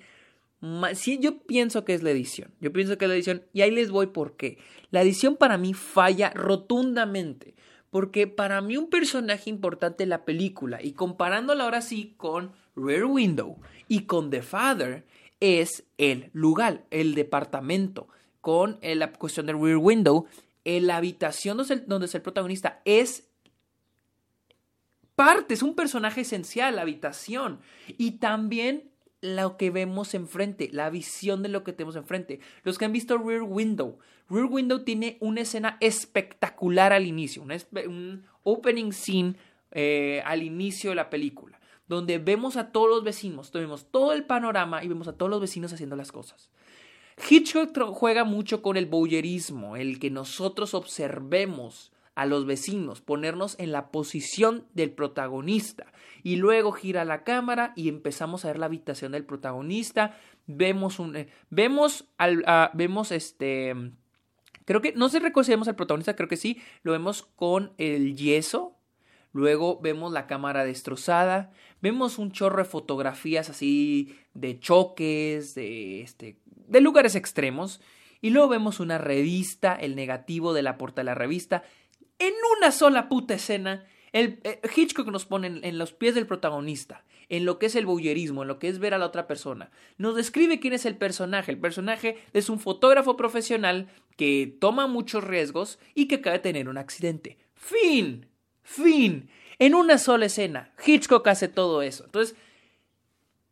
Sí, 0.93 1.19
yo 1.19 1.39
pienso 1.39 1.83
que 1.83 1.93
es 1.93 2.03
la 2.03 2.11
edición. 2.11 2.53
Yo 2.61 2.71
pienso 2.71 2.97
que 2.97 3.03
es 3.05 3.09
la 3.09 3.15
edición. 3.15 3.43
Y 3.51 3.61
ahí 3.61 3.71
les 3.71 3.91
voy 3.91 4.07
por 4.07 4.37
qué. 4.37 4.59
La 4.91 5.01
edición 5.01 5.35
para 5.35 5.57
mí 5.57 5.73
falla 5.73 6.29
rotundamente. 6.33 7.53
Porque 7.89 8.27
para 8.27 8.61
mí 8.61 8.77
un 8.77 8.89
personaje 8.89 9.49
importante 9.49 10.03
en 10.03 10.09
la 10.09 10.23
película, 10.23 10.81
y 10.81 10.93
comparándola 10.93 11.65
ahora 11.65 11.81
sí 11.81 12.15
con 12.17 12.53
Rear 12.75 13.05
Window 13.05 13.59
y 13.93 14.07
con 14.07 14.31
The 14.31 14.41
Father, 14.41 15.05
es 15.39 15.83
el 15.99 16.31
lugar, 16.33 16.83
el 16.89 17.13
departamento. 17.13 18.07
Con 18.41 18.79
la 18.81 19.13
cuestión 19.13 19.45
de 19.45 19.53
Rear 19.53 19.77
Window, 19.77 20.25
la 20.65 20.97
habitación 20.97 21.57
donde 21.85 22.07
es 22.07 22.15
el 22.15 22.21
protagonista 22.23 22.81
es 22.85 23.29
parte, 25.13 25.53
es 25.53 25.61
un 25.61 25.75
personaje 25.75 26.21
esencial, 26.21 26.75
la 26.75 26.81
habitación. 26.81 27.59
Y 27.99 28.13
también 28.13 28.89
lo 29.21 29.57
que 29.57 29.69
vemos 29.69 30.15
enfrente, 30.15 30.69
la 30.71 30.89
visión 30.89 31.43
de 31.43 31.49
lo 31.49 31.63
que 31.63 31.71
tenemos 31.71 31.95
enfrente. 31.95 32.39
Los 32.63 32.79
que 32.79 32.85
han 32.85 32.93
visto 32.93 33.19
Rear 33.19 33.43
Window, 33.43 33.99
Rear 34.27 34.47
Window 34.49 34.83
tiene 34.83 35.17
una 35.19 35.41
escena 35.41 35.77
espectacular 35.81 36.93
al 36.93 37.05
inicio, 37.05 37.43
un, 37.43 38.25
opening 38.41 38.91
scene 38.91 39.35
eh, 39.71 40.23
al 40.25 40.41
inicio 40.41 40.89
de 40.89 40.95
la 40.95 41.11
película, 41.11 41.59
donde 41.93 42.17
vemos 42.17 42.57
a 42.57 42.71
todos 42.71 42.89
los 42.89 43.03
vecinos, 43.03 43.51
vemos 43.51 43.85
todo 43.89 44.13
el 44.13 44.25
panorama 44.25 44.83
y 44.83 44.87
vemos 44.87 45.07
a 45.07 45.13
todos 45.13 45.29
los 45.29 45.41
vecinos 45.41 45.73
haciendo 45.73 45.95
las 45.95 46.11
cosas. 46.11 46.49
Hitchcock 47.29 47.77
juega 47.93 48.23
mucho 48.23 48.61
con 48.61 48.77
el 48.77 48.85
voyerismo, 48.85 49.77
el 49.77 49.99
que 49.99 50.09
nosotros 50.09 50.73
observemos 50.73 51.91
a 52.15 52.25
los 52.25 52.45
vecinos, 52.45 53.01
ponernos 53.01 53.55
en 53.59 53.71
la 53.71 53.89
posición 53.89 54.65
del 54.73 54.91
protagonista. 54.91 55.91
Y 56.21 56.35
luego 56.35 56.71
gira 56.71 57.05
la 57.05 57.23
cámara 57.23 57.73
y 57.75 57.89
empezamos 57.89 58.45
a 58.45 58.49
ver 58.49 58.59
la 58.59 58.67
habitación 58.67 59.13
del 59.13 59.25
protagonista, 59.25 60.15
vemos 60.45 60.99
un 60.99 61.15
eh, 61.15 61.27
vemos 61.49 62.05
al 62.17 62.43
vemos 62.73 63.11
este 63.11 63.73
creo 64.65 64.81
que 64.81 64.93
no 64.93 65.09
sé 65.09 65.19
vemos 65.19 65.67
al 65.67 65.75
protagonista, 65.75 66.15
creo 66.15 66.29
que 66.29 66.37
sí, 66.37 66.61
lo 66.83 66.91
vemos 66.91 67.23
con 67.35 67.73
el 67.77 68.15
yeso. 68.15 68.77
Luego 69.35 69.79
vemos 69.81 70.11
la 70.11 70.27
cámara 70.27 70.63
destrozada, 70.63 71.51
vemos 71.83 72.17
un 72.17 72.31
chorro 72.31 72.59
de 72.59 72.69
fotografías 72.69 73.49
así 73.49 74.15
de 74.33 74.57
choques, 74.57 75.53
de, 75.53 76.01
este, 76.01 76.37
de 76.45 76.79
lugares 76.79 77.13
extremos, 77.13 77.81
y 78.21 78.29
luego 78.29 78.47
vemos 78.47 78.79
una 78.79 78.97
revista, 78.97 79.75
el 79.75 79.97
negativo 79.97 80.53
de 80.53 80.61
la 80.61 80.77
portada 80.77 81.01
de 81.01 81.05
la 81.07 81.15
revista, 81.15 81.63
en 82.19 82.33
una 82.57 82.71
sola 82.71 83.09
puta 83.09 83.33
escena. 83.33 83.85
El, 84.13 84.39
eh, 84.45 84.61
Hitchcock 84.73 85.09
nos 85.09 85.25
pone 85.25 85.59
en, 85.61 85.77
los 85.77 85.91
pies 85.91 86.15
del 86.15 86.25
protagonista, 86.25 87.03
en 87.27 87.43
lo 87.43 87.59
que 87.59 87.65
es 87.65 87.75
el 87.75 87.85
bullerismo, 87.85 88.43
en 88.43 88.47
lo 88.47 88.59
que 88.59 88.69
es 88.69 88.79
ver 88.79 88.93
a 88.93 88.97
la 88.97 89.07
otra 89.07 89.27
persona. 89.27 89.69
Nos 89.97 90.15
describe 90.15 90.61
quién 90.61 90.71
es 90.71 90.85
el 90.85 90.95
personaje. 90.95 91.51
El 91.51 91.59
personaje 91.59 92.17
es 92.31 92.49
un 92.49 92.61
fotógrafo 92.61 93.17
profesional 93.17 93.89
que 94.15 94.55
toma 94.61 94.87
muchos 94.87 95.25
riesgos 95.25 95.79
y 95.95 96.07
que 96.07 96.15
acaba 96.15 96.37
de 96.37 96.43
tener 96.43 96.69
un 96.69 96.77
accidente. 96.77 97.37
Fin. 97.55 98.27
Fin. 98.61 99.29
En 99.59 99.75
una 99.75 99.97
sola 99.97 100.25
escena. 100.25 100.71
Hitchcock 100.85 101.27
hace 101.27 101.47
todo 101.47 101.81
eso. 101.81 102.05
Entonces, 102.05 102.35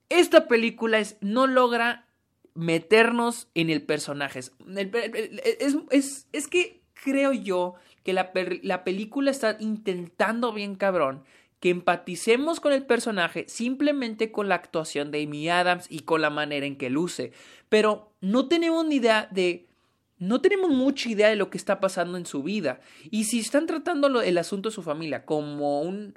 esta 0.09 0.47
película 0.47 0.99
es, 0.99 1.17
no 1.21 1.47
logra 1.47 2.07
meternos 2.53 3.47
en 3.55 3.69
el 3.69 3.81
personaje. 3.81 4.39
Es, 4.39 4.55
que 6.49 6.81
creo 6.93 7.33
yo 7.33 7.75
que 8.03 8.13
la, 8.13 8.31
la 8.63 8.83
película 8.83 9.31
está 9.31 9.57
intentando 9.59 10.53
bien 10.53 10.75
cabrón 10.75 11.23
que 11.61 11.69
empaticemos 11.69 12.59
con 12.59 12.73
el 12.73 12.85
personaje 12.85 13.45
simplemente 13.47 14.31
con 14.31 14.49
la 14.49 14.55
actuación 14.55 15.11
de 15.11 15.23
Amy 15.23 15.47
Adams 15.47 15.85
y 15.89 15.99
con 15.99 16.21
la 16.21 16.31
manera 16.31 16.65
en 16.65 16.75
que 16.75 16.89
luce. 16.89 17.31
Pero 17.69 18.11
no 18.19 18.47
tenemos 18.47 18.83
ni 18.85 18.95
idea 18.95 19.29
de 19.31 19.67
no 20.21 20.39
tenemos 20.39 20.69
mucha 20.69 21.09
idea 21.09 21.29
de 21.29 21.35
lo 21.35 21.49
que 21.49 21.57
está 21.57 21.79
pasando 21.79 22.15
en 22.15 22.27
su 22.27 22.43
vida. 22.43 22.79
Y 23.09 23.23
si 23.23 23.39
están 23.39 23.65
tratando 23.65 24.21
el 24.21 24.37
asunto 24.37 24.69
de 24.69 24.75
su 24.75 24.83
familia 24.83 25.25
como 25.25 25.81
un, 25.81 26.13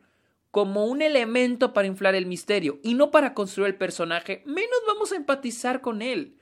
como 0.50 0.84
un 0.84 1.00
elemento 1.00 1.72
para 1.72 1.88
inflar 1.88 2.14
el 2.14 2.26
misterio 2.26 2.78
y 2.82 2.92
no 2.92 3.10
para 3.10 3.32
construir 3.32 3.68
el 3.68 3.76
personaje, 3.76 4.42
menos 4.44 4.76
vamos 4.86 5.10
a 5.10 5.16
empatizar 5.16 5.80
con 5.80 6.02
él. 6.02 6.36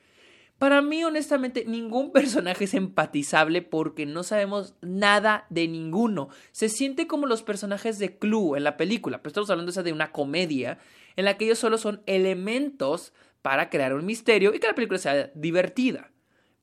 Para 0.57 0.81
mí, 0.81 1.05
honestamente, 1.05 1.63
ningún 1.65 2.11
personaje 2.13 2.65
es 2.65 2.73
empatizable 2.73 3.61
porque 3.61 4.05
no 4.05 4.23
sabemos 4.23 4.75
nada 4.81 5.45
de 5.49 5.69
ninguno. 5.69 6.27
Se 6.51 6.67
siente 6.67 7.07
como 7.07 7.27
los 7.27 7.43
personajes 7.43 7.97
de 7.97 8.17
Clue 8.17 8.57
en 8.57 8.65
la 8.65 8.75
película, 8.75 9.19
pero 9.19 9.29
estamos 9.29 9.49
hablando 9.49 9.71
de 9.71 9.93
una 9.93 10.11
comedia 10.11 10.79
en 11.15 11.23
la 11.23 11.37
que 11.37 11.45
ellos 11.45 11.59
solo 11.59 11.77
son 11.77 12.01
elementos 12.07 13.13
para 13.41 13.69
crear 13.69 13.93
un 13.93 14.05
misterio 14.05 14.53
y 14.53 14.59
que 14.59 14.67
la 14.67 14.75
película 14.75 14.99
sea 14.99 15.31
divertida. 15.33 16.12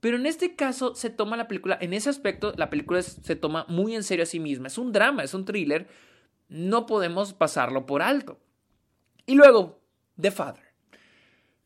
Pero 0.00 0.16
en 0.16 0.26
este 0.26 0.56
caso 0.56 0.94
se 0.94 1.10
toma 1.10 1.36
la 1.36 1.46
película, 1.46 1.78
en 1.80 1.92
ese 1.92 2.08
aspecto, 2.08 2.54
la 2.56 2.70
película 2.70 3.02
se 3.02 3.36
toma 3.36 3.66
muy 3.68 3.94
en 3.94 4.02
serio 4.02 4.22
a 4.22 4.26
sí 4.26 4.40
misma. 4.40 4.68
Es 4.68 4.78
un 4.78 4.92
drama, 4.92 5.22
es 5.22 5.34
un 5.34 5.44
thriller. 5.44 5.88
No 6.48 6.86
podemos 6.86 7.34
pasarlo 7.34 7.86
por 7.86 8.02
alto. 8.02 8.38
Y 9.26 9.34
luego, 9.34 9.80
The 10.20 10.30
Father. 10.30 10.64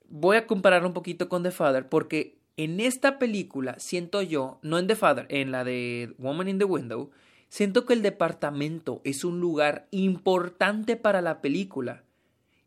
Voy 0.09 0.37
a 0.37 0.47
compararlo 0.47 0.89
un 0.89 0.95
poquito 0.95 1.29
con 1.29 1.43
The 1.43 1.51
Father 1.51 1.89
porque 1.89 2.39
en 2.57 2.81
esta 2.81 3.19
película 3.19 3.77
siento 3.79 4.23
yo, 4.23 4.59
no 4.63 4.79
en 4.79 4.87
The 4.87 4.97
Father, 4.97 5.27
en 5.29 5.51
la 5.51 5.65
de 5.65 6.15
Woman 6.19 6.49
in 6.49 6.59
the 6.59 6.65
Window, 6.65 7.11
siento 7.49 7.87
que 7.87 7.95
el 7.95 8.03
departamento 8.03 9.01
es 9.05 9.25
un 9.25 9.41
lugar 9.41 9.89
importante 9.91 10.97
para 10.97 11.21
la 11.21 11.41
película 11.41 12.05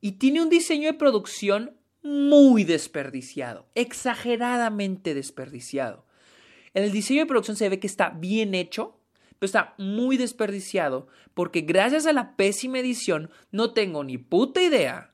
y 0.02 0.14
tiene 0.14 0.42
un 0.42 0.50
diseño 0.50 0.92
de 0.92 0.98
producción 0.98 1.77
muy 2.08 2.64
desperdiciado, 2.64 3.68
exageradamente 3.76 5.14
desperdiciado. 5.14 6.06
En 6.74 6.84
el 6.84 6.92
diseño 6.92 7.22
de 7.22 7.28
producción 7.28 7.58
se 7.58 7.70
ve 7.70 7.80
que 7.80 7.88
está 7.88 8.10
bien 8.10 8.56
hecho, 8.56 9.00
pero 9.40 9.48
está 9.48 9.76
muy 9.78 10.18
desperdiciado 10.18 11.08
porque 11.34 11.62
gracias 11.62 12.06
a 12.08 12.14
la 12.14 12.36
pésima 12.36 12.80
edición 12.80 13.30
no 13.52 13.74
tengo 13.74 14.04
ni 14.04 14.18
puta 14.18 14.62
idea 14.62 15.14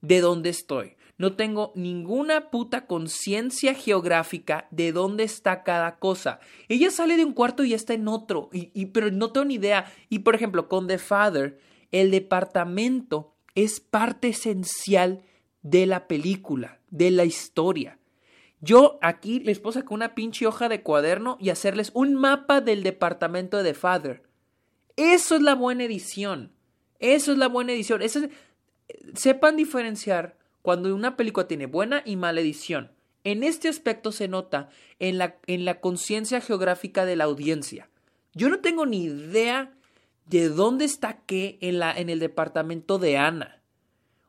de 0.00 0.20
dónde 0.20 0.50
estoy. 0.50 0.96
No 1.18 1.36
tengo 1.36 1.72
ninguna 1.74 2.50
puta 2.50 2.86
conciencia 2.86 3.74
geográfica 3.74 4.68
de 4.70 4.92
dónde 4.92 5.24
está 5.24 5.64
cada 5.64 5.98
cosa. 5.98 6.40
Ella 6.68 6.90
sale 6.90 7.18
de 7.18 7.26
un 7.26 7.34
cuarto 7.34 7.62
y 7.62 7.74
está 7.74 7.92
en 7.92 8.08
otro, 8.08 8.48
y, 8.52 8.86
pero 8.86 9.10
no 9.10 9.30
tengo 9.30 9.44
ni 9.44 9.56
idea. 9.56 9.92
Y 10.08 10.20
por 10.20 10.34
ejemplo, 10.34 10.66
con 10.66 10.86
The 10.86 10.96
Father, 10.96 11.58
el 11.90 12.10
departamento 12.10 13.34
es 13.54 13.80
parte 13.80 14.28
esencial 14.28 15.22
de 15.62 15.86
la 15.86 16.06
película, 16.06 16.80
de 16.90 17.10
la 17.10 17.24
historia. 17.24 17.98
Yo 18.60 18.98
aquí 19.00 19.40
les 19.40 19.58
puedo 19.58 19.72
sacar 19.72 19.92
una 19.92 20.14
pinche 20.14 20.46
hoja 20.46 20.68
de 20.68 20.82
cuaderno 20.82 21.38
y 21.40 21.50
hacerles 21.50 21.90
un 21.94 22.14
mapa 22.14 22.60
del 22.60 22.82
departamento 22.82 23.56
de 23.56 23.72
The 23.72 23.74
Father. 23.74 24.22
Eso 24.96 25.36
es 25.36 25.42
la 25.42 25.54
buena 25.54 25.84
edición. 25.84 26.52
Eso 26.98 27.32
es 27.32 27.38
la 27.38 27.48
buena 27.48 27.72
edición. 27.72 28.02
sepan 29.14 29.56
diferenciar 29.56 30.36
cuando 30.62 30.94
una 30.94 31.16
película 31.16 31.48
tiene 31.48 31.66
buena 31.66 32.02
y 32.04 32.16
mala 32.16 32.40
edición. 32.40 32.92
En 33.24 33.42
este 33.42 33.68
aspecto 33.68 34.12
se 34.12 34.28
nota 34.28 34.68
en 34.98 35.18
la, 35.18 35.36
en 35.46 35.64
la 35.64 35.80
conciencia 35.80 36.40
geográfica 36.40 37.04
de 37.06 37.16
la 37.16 37.24
audiencia. 37.24 37.88
Yo 38.34 38.48
no 38.48 38.60
tengo 38.60 38.86
ni 38.86 39.04
idea 39.04 39.74
¿de 40.30 40.48
dónde 40.48 40.84
está 40.84 41.18
qué 41.26 41.58
en, 41.60 41.80
la, 41.80 41.92
en 41.92 42.08
el 42.08 42.20
departamento 42.20 42.98
de 42.98 43.18
Ana? 43.18 43.59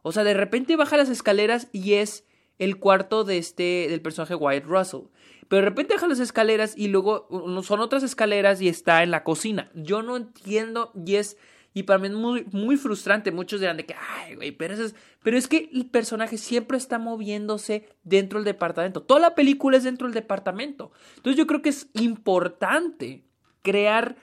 O 0.01 0.12
sea, 0.12 0.24
de 0.24 0.34
repente 0.34 0.75
baja 0.75 0.98
las 0.98 1.10
escaleras 1.10 1.67
y 1.72 1.93
es 1.93 2.25
el 2.60 2.77
cuarto 2.77 3.24
de 3.24 3.38
este, 3.38 3.88
del 3.89 4.01
personaje 4.01 4.36
Wyatt 4.36 4.65
Russell. 4.65 5.01
Pero 5.48 5.63
de 5.63 5.70
repente 5.70 5.96
baja 5.96 6.08
las 6.08 6.20
escaleras 6.20 6.74
y 6.77 6.88
luego 6.88 7.27
son 7.63 7.79
otras 7.81 8.03
escaleras 8.03 8.62
y 8.62 8.70
está 8.70 9.03
en 9.03 9.12
la 9.12 9.24
cocina. 9.24 9.70
Yo 9.74 10.01
no 10.01 10.15
entiendo 10.15 10.91
y 11.05 11.15
es 11.15 11.38
y 11.74 11.84
para 11.84 12.00
mí 12.00 12.08
es 12.08 12.13
muy, 12.13 12.46
muy 12.51 12.75
frustrante. 12.75 13.31
Muchos 13.31 13.62
dirán 13.62 13.77
de 13.77 13.86
que, 13.86 13.96
ay, 13.96 14.36
güey, 14.36 14.51
pero, 14.51 14.74
es, 14.74 14.93
pero 15.24 15.38
es 15.38 15.48
que 15.48 15.70
el 15.74 15.86
personaje 15.86 16.38
siempre 16.38 16.77
está 16.77 17.00
moviéndose 17.00 17.88
dentro 18.03 18.39
del 18.39 18.46
departamento. 18.46 19.03
Toda 19.03 19.22
la 19.22 19.36
película 19.36 19.77
es 19.77 19.84
dentro 19.84 20.08
del 20.08 20.13
departamento. 20.13 20.91
Entonces 21.15 21.38
yo 21.38 21.48
creo 21.48 21.62
que 21.62 21.70
es 21.70 21.88
importante 21.93 23.24
crear 23.62 24.17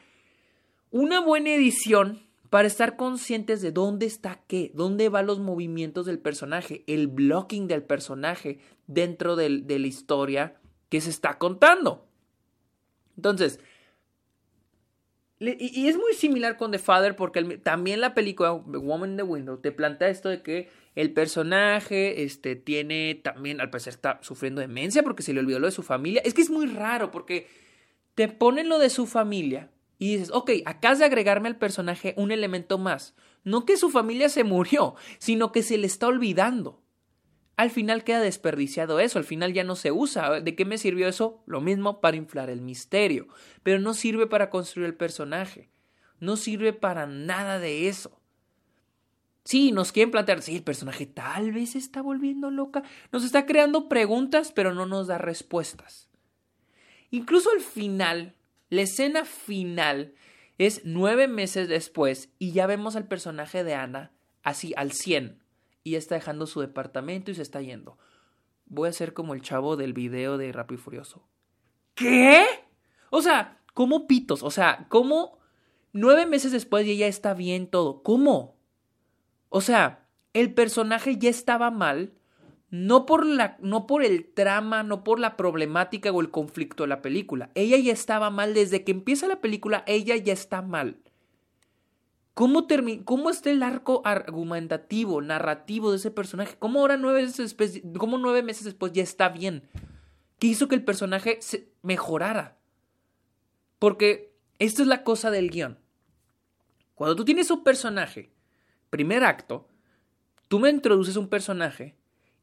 una 0.91 1.21
buena 1.21 1.55
edición 1.55 2.28
para 2.51 2.67
estar 2.69 2.97
conscientes 2.97 3.61
de 3.61 3.73
dónde 3.73 4.07
está 4.07 4.43
qué, 4.47 4.71
dónde 4.75 5.09
van 5.09 5.27
los 5.27 5.39
movimientos 5.39 6.07
del 6.07 6.19
personaje, 6.19 6.85
el 6.87 7.09
blocking 7.09 7.69
del 7.69 7.83
personaje 7.83 8.59
dentro 8.87 9.37
de 9.37 9.79
la 9.79 9.87
historia 9.87 10.57
que 10.89 11.01
se 11.01 11.11
está 11.11 11.39
contando. 11.39 12.07
Entonces, 13.17 13.61
y, 15.41 15.87
es 15.87 15.97
muy 15.97 16.15
similar 16.15 16.57
con 16.57 16.73
The 16.73 16.79
Father 16.79 17.15
porque 17.15 17.59
también 17.59 18.01
la 18.01 18.15
película 18.15 18.53
Woman 18.53 19.11
in 19.11 19.17
the 19.19 19.23
Window 19.23 19.59
te 19.59 19.71
plantea 19.71 20.09
esto 20.09 20.29
de 20.29 20.43
que 20.43 20.69
el 20.97 21.13
personaje 21.13 22.25
este, 22.25 22.57
tiene 22.57 23.15
también, 23.23 23.61
al 23.61 23.71
parecer 23.71 23.93
está 23.93 24.19
sufriendo 24.23 24.61
demencia 24.61 25.05
porque 25.05 25.23
se 25.23 25.33
le 25.33 25.41
olvidó 25.41 25.61
lo 25.61 25.67
de 25.67 25.73
su 25.73 25.85
familia. 25.85 26.23
Es 26.25 26.35
que 26.35 26.43
es 26.43 26.51
muy 26.51 26.67
raro 26.67 27.13
porque 27.13 27.47
te 28.17 28.27
ponen 28.27 28.69
lo 28.69 28.81
de 28.81 28.91
su 28.91 29.07
familia 29.07 29.71
y 29.99 30.17
dices, 30.17 30.31
ok, 30.33 30.51
acabas 30.65 31.01
de 31.01 31.05
agregarme 31.05 31.49
al 31.49 31.59
personaje 31.59 32.15
un 32.17 32.31
elemento 32.31 32.79
más. 32.79 33.15
No 33.45 33.65
que 33.65 33.77
su 33.77 33.91
familia 33.91 34.29
se 34.29 34.45
murió, 34.45 34.95
sino 35.19 35.53
que 35.53 35.63
se 35.63 35.79
le 35.79 35.87
está 35.87 36.07
olvidando 36.07 36.83
al 37.59 37.73
final 37.73 38.05
queda 38.05 38.21
desperdiciado 38.21 39.01
eso, 39.01 39.19
al 39.19 39.25
final 39.25 39.53
ya 39.53 39.65
no 39.65 39.75
se 39.75 39.91
usa. 39.91 40.41
¿De 40.41 40.55
qué 40.55 40.65
me 40.65 40.79
sirvió 40.79 41.09
eso? 41.09 41.43
Lo 41.45 41.61
mismo 41.61 42.01
para 42.01 42.17
inflar 42.17 42.51
el 42.51 42.61
misterio, 42.61 43.27
pero 43.65 43.81
no 43.81 43.95
sirve 43.95 44.29
para 44.29 44.49
construir 44.49 44.87
el 44.87 44.95
personaje, 44.95 45.69
no 46.21 46.37
sirve 46.37 46.73
para 46.73 47.09
nada 47.09 47.59
de 47.59 47.89
eso. 47.89 48.21
Sí, 49.43 49.73
nos 49.73 49.91
quieren 49.91 50.13
plantear, 50.13 50.41
sí, 50.41 50.55
el 50.55 50.63
personaje 50.63 51.05
tal 51.07 51.51
vez 51.51 51.71
se 51.71 51.79
está 51.79 52.01
volviendo 52.01 52.53
loca, 52.53 52.85
nos 53.11 53.25
está 53.25 53.45
creando 53.45 53.89
preguntas, 53.89 54.53
pero 54.53 54.73
no 54.73 54.87
nos 54.87 55.09
da 55.09 55.19
respuestas. 55.19 56.09
Incluso 57.11 57.51
al 57.51 57.61
final, 57.61 58.37
la 58.71 58.83
escena 58.83 59.25
final 59.25 60.15
es 60.59 60.83
nueve 60.85 61.29
meses 61.29 61.69
después 61.69 62.31
y 62.39 62.53
ya 62.53 62.67
vemos 62.67 62.97
al 62.97 63.07
personaje 63.07 63.65
de 63.65 63.75
Ana 63.75 64.13
así 64.43 64.75
al 64.77 64.93
100 64.93 65.43
y 65.85 65.95
está 65.95 66.17
dejando 66.17 66.47
su 66.47 66.61
departamento 66.61 67.31
y 67.31 67.35
se 67.35 67.43
está 67.43 67.61
yendo. 67.61 67.97
Voy 68.67 68.89
a 68.89 68.93
ser 68.93 69.15
como 69.15 69.35
el 69.35 69.43
chavo 69.43 69.77
del 69.77 69.93
video 69.93 70.37
de 70.37 70.53
Rápido 70.53 70.81
y 70.81 70.83
Furioso. 70.83 71.27
¿Qué? 71.95 72.45
O 73.11 73.23
sea, 73.23 73.59
¿cómo 73.73 74.07
pitos? 74.07 74.43
O 74.43 74.51
sea, 74.51 74.87
¿cómo 74.89 75.39
nueve 75.93 76.27
meses 76.27 76.53
después 76.53 76.87
y 76.87 76.93
ella 76.93 77.07
está 77.07 77.35
bien 77.35 77.67
todo? 77.69 78.03
¿Cómo? 78.03 78.57
O 79.49 79.61
sea, 79.61 80.07
el 80.35 80.53
personaje 80.53 81.17
ya 81.17 81.31
estaba 81.31 81.71
mal, 81.71 82.13
no 82.71 83.07
por, 83.07 83.25
la, 83.25 83.57
no 83.61 83.87
por 83.87 84.05
el 84.05 84.27
trama, 84.27 84.83
no 84.83 85.03
por 85.03 85.19
la 85.19 85.37
problemática 85.37 86.13
o 86.13 86.21
el 86.21 86.31
conflicto 86.31 86.85
de 86.85 86.89
la 86.89 87.03
película. 87.03 87.51
Ella 87.55 87.79
ya 87.79 87.93
estaba 87.93 88.31
mal 88.31 88.55
desde 88.55 88.85
que 88.85 88.93
empieza 88.93 89.27
la 89.27 89.41
película, 89.41 89.85
ella 89.87 90.17
ya 90.17 90.33
está 90.33 90.61
mal. 90.61 90.99
¿Cómo, 92.35 92.69
¿Cómo 93.05 93.31
está 93.31 93.51
el 93.51 93.63
arco 93.63 94.03
argumentativo, 94.05 95.21
narrativo 95.23 95.91
de 95.91 95.97
ese 95.97 96.11
personaje? 96.13 96.57
¿Cómo 96.59 96.81
ahora 96.81 96.97
nueve 96.97 97.23
meses 97.23 97.39
después, 97.39 97.83
cómo 97.99 98.17
nueve 98.19 98.43
meses 98.43 98.65
después 98.65 98.93
ya 98.93 99.03
está 99.03 99.31
bien? 99.31 99.69
¿Qué 100.39 100.47
hizo 100.47 100.69
que 100.69 100.77
el 100.77 100.85
personaje 100.85 101.39
se 101.41 101.73
mejorara? 101.83 102.59
Porque 103.81 104.37
esto 104.61 104.83
es 104.83 104.89
la 104.89 105.03
cosa 105.03 105.33
del 105.33 105.51
guion. 105.51 105.79
Cuando 106.95 107.17
tú 107.17 107.25
tienes 107.25 107.51
un 107.51 107.65
personaje, 107.65 108.31
primer 108.91 109.25
acto, 109.25 109.69
tú 110.47 110.61
me 110.61 110.71
introduces 110.71 111.17
un 111.17 111.29
personaje 111.29 111.98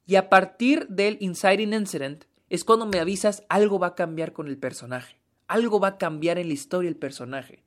y 0.05 0.15
a 0.15 0.29
partir 0.29 0.87
del 0.87 1.17
inciting 1.19 1.73
incident 1.73 2.25
es 2.49 2.63
cuando 2.63 2.85
me 2.85 2.99
avisas 2.99 3.43
algo 3.49 3.79
va 3.79 3.87
a 3.87 3.95
cambiar 3.95 4.33
con 4.33 4.47
el 4.47 4.57
personaje. 4.57 5.19
Algo 5.47 5.79
va 5.79 5.89
a 5.89 5.97
cambiar 5.97 6.37
en 6.37 6.47
la 6.47 6.53
historia 6.53 6.89
del 6.89 6.97
personaje. 6.97 7.63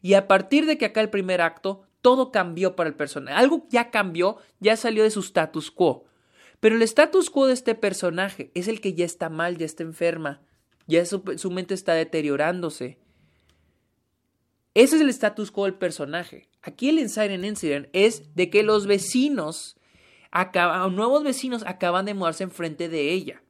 Y 0.00 0.14
a 0.14 0.26
partir 0.26 0.66
de 0.66 0.78
que 0.78 0.86
acá 0.86 1.00
el 1.00 1.10
primer 1.10 1.40
acto, 1.40 1.82
todo 2.00 2.32
cambió 2.32 2.76
para 2.76 2.88
el 2.88 2.96
personaje. 2.96 3.36
Algo 3.36 3.66
ya 3.70 3.90
cambió, 3.90 4.38
ya 4.60 4.76
salió 4.76 5.04
de 5.04 5.10
su 5.10 5.20
status 5.20 5.70
quo. 5.70 6.04
Pero 6.60 6.76
el 6.76 6.82
status 6.82 7.30
quo 7.30 7.46
de 7.46 7.54
este 7.54 7.74
personaje 7.74 8.50
es 8.54 8.68
el 8.68 8.80
que 8.80 8.94
ya 8.94 9.04
está 9.04 9.28
mal, 9.28 9.56
ya 9.56 9.66
está 9.66 9.82
enferma, 9.82 10.42
ya 10.86 11.04
su, 11.04 11.50
mente 11.50 11.74
está 11.74 11.94
deteriorándose. 11.94 12.98
Ese 14.74 14.96
es 14.96 15.02
el 15.02 15.08
status 15.08 15.50
quo 15.50 15.64
del 15.64 15.74
personaje. 15.74 16.48
Aquí 16.62 16.88
el 16.88 16.98
Insider 16.98 17.44
Incident 17.44 17.88
es 17.92 18.34
de 18.34 18.50
que 18.50 18.62
los 18.62 18.86
vecinos, 18.86 19.76
nuevos 20.90 21.24
vecinos 21.24 21.64
acaban 21.66 22.04
de 22.04 22.14
mudarse 22.14 22.44
enfrente 22.44 22.88
de 22.88 23.12
ella. 23.12 23.42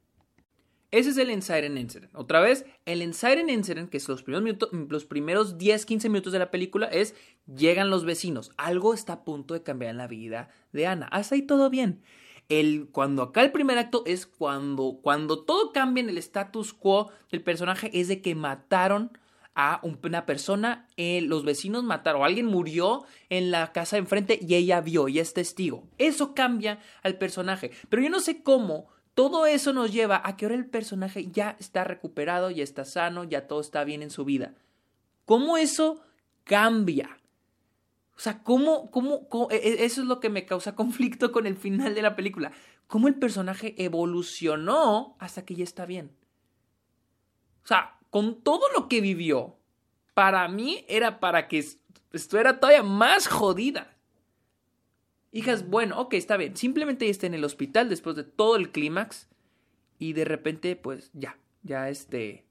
Ese 0.92 1.08
es 1.08 1.16
el 1.16 1.30
Insider 1.30 1.64
Incident. 1.64 2.14
Otra 2.14 2.40
vez, 2.40 2.66
el 2.84 3.00
Insider 3.00 3.48
Incident, 3.48 3.88
que 3.88 3.96
es 3.96 4.06
los 4.08 4.22
primeros, 4.22 4.68
los 4.90 5.06
primeros 5.06 5.56
10, 5.56 5.86
15 5.86 6.10
minutos 6.10 6.34
de 6.34 6.38
la 6.38 6.50
película, 6.50 6.86
es 6.86 7.14
llegan 7.46 7.88
los 7.88 8.04
vecinos. 8.04 8.52
Algo 8.58 8.92
está 8.92 9.14
a 9.14 9.24
punto 9.24 9.54
de 9.54 9.62
cambiar 9.62 9.92
en 9.92 9.96
la 9.96 10.06
vida 10.06 10.50
de 10.72 10.86
Ana. 10.86 11.06
Hasta 11.06 11.34
ahí 11.34 11.42
todo 11.42 11.70
bien. 11.70 12.02
El, 12.50 12.90
cuando 12.92 13.22
acá 13.22 13.40
el 13.40 13.52
primer 13.52 13.78
acto 13.78 14.02
es 14.04 14.26
cuando, 14.26 14.98
cuando 15.02 15.44
todo 15.44 15.72
cambia 15.72 16.02
en 16.02 16.10
el 16.10 16.18
status 16.18 16.74
quo 16.74 17.10
del 17.30 17.42
personaje, 17.42 17.90
es 17.98 18.08
de 18.08 18.20
que 18.20 18.34
mataron 18.34 19.16
a 19.54 19.80
una 19.82 20.24
persona, 20.24 20.88
eh, 20.96 21.20
los 21.22 21.44
vecinos 21.44 21.84
mataron, 21.84 22.24
alguien 22.24 22.46
murió 22.46 23.04
en 23.28 23.50
la 23.50 23.72
casa 23.72 23.96
de 23.96 24.00
enfrente 24.00 24.38
y 24.40 24.54
ella 24.54 24.80
vio 24.80 25.08
y 25.08 25.18
es 25.18 25.34
testigo. 25.34 25.88
Eso 25.98 26.34
cambia 26.34 26.78
al 27.02 27.18
personaje. 27.18 27.70
Pero 27.88 28.02
yo 28.02 28.10
no 28.10 28.20
sé 28.20 28.42
cómo 28.42 28.88
todo 29.14 29.44
eso 29.44 29.72
nos 29.72 29.92
lleva 29.92 30.22
a 30.24 30.36
que 30.36 30.46
ahora 30.46 30.56
el 30.56 30.66
personaje 30.66 31.30
ya 31.30 31.56
está 31.60 31.84
recuperado, 31.84 32.50
ya 32.50 32.64
está 32.64 32.84
sano, 32.84 33.24
ya 33.24 33.46
todo 33.46 33.60
está 33.60 33.84
bien 33.84 34.02
en 34.02 34.10
su 34.10 34.24
vida. 34.24 34.54
¿Cómo 35.26 35.58
eso 35.58 36.02
cambia? 36.44 37.18
O 38.16 38.20
sea, 38.20 38.42
¿cómo, 38.42 38.90
cómo, 38.90 39.48
e, 39.50 39.56
e, 39.56 39.84
eso 39.84 40.00
es 40.00 40.06
lo 40.06 40.18
que 40.18 40.30
me 40.30 40.46
causa 40.46 40.74
conflicto 40.76 41.30
con 41.30 41.46
el 41.46 41.56
final 41.56 41.94
de 41.94 42.02
la 42.02 42.16
película. 42.16 42.52
¿Cómo 42.86 43.08
el 43.08 43.14
personaje 43.14 43.74
evolucionó 43.82 45.16
hasta 45.18 45.44
que 45.44 45.54
ya 45.54 45.64
está 45.64 45.86
bien? 45.86 46.16
O 47.64 47.66
sea, 47.66 47.98
con 48.12 48.42
todo 48.42 48.60
lo 48.76 48.90
que 48.90 49.00
vivió, 49.00 49.56
para 50.12 50.46
mí 50.46 50.84
era 50.86 51.18
para 51.18 51.48
que 51.48 51.64
estuviera 52.12 52.60
todavía 52.60 52.82
más 52.82 53.26
jodida. 53.26 53.96
Hijas, 55.30 55.66
bueno, 55.66 55.98
ok, 55.98 56.12
está 56.12 56.36
bien. 56.36 56.54
Simplemente 56.54 57.08
está 57.08 57.26
en 57.26 57.32
el 57.32 57.42
hospital 57.42 57.88
después 57.88 58.14
de 58.14 58.24
todo 58.24 58.56
el 58.56 58.70
clímax. 58.70 59.30
Y 59.98 60.12
de 60.12 60.26
repente, 60.26 60.76
pues 60.76 61.10
ya, 61.14 61.38
ya 61.62 61.88
este. 61.88 62.44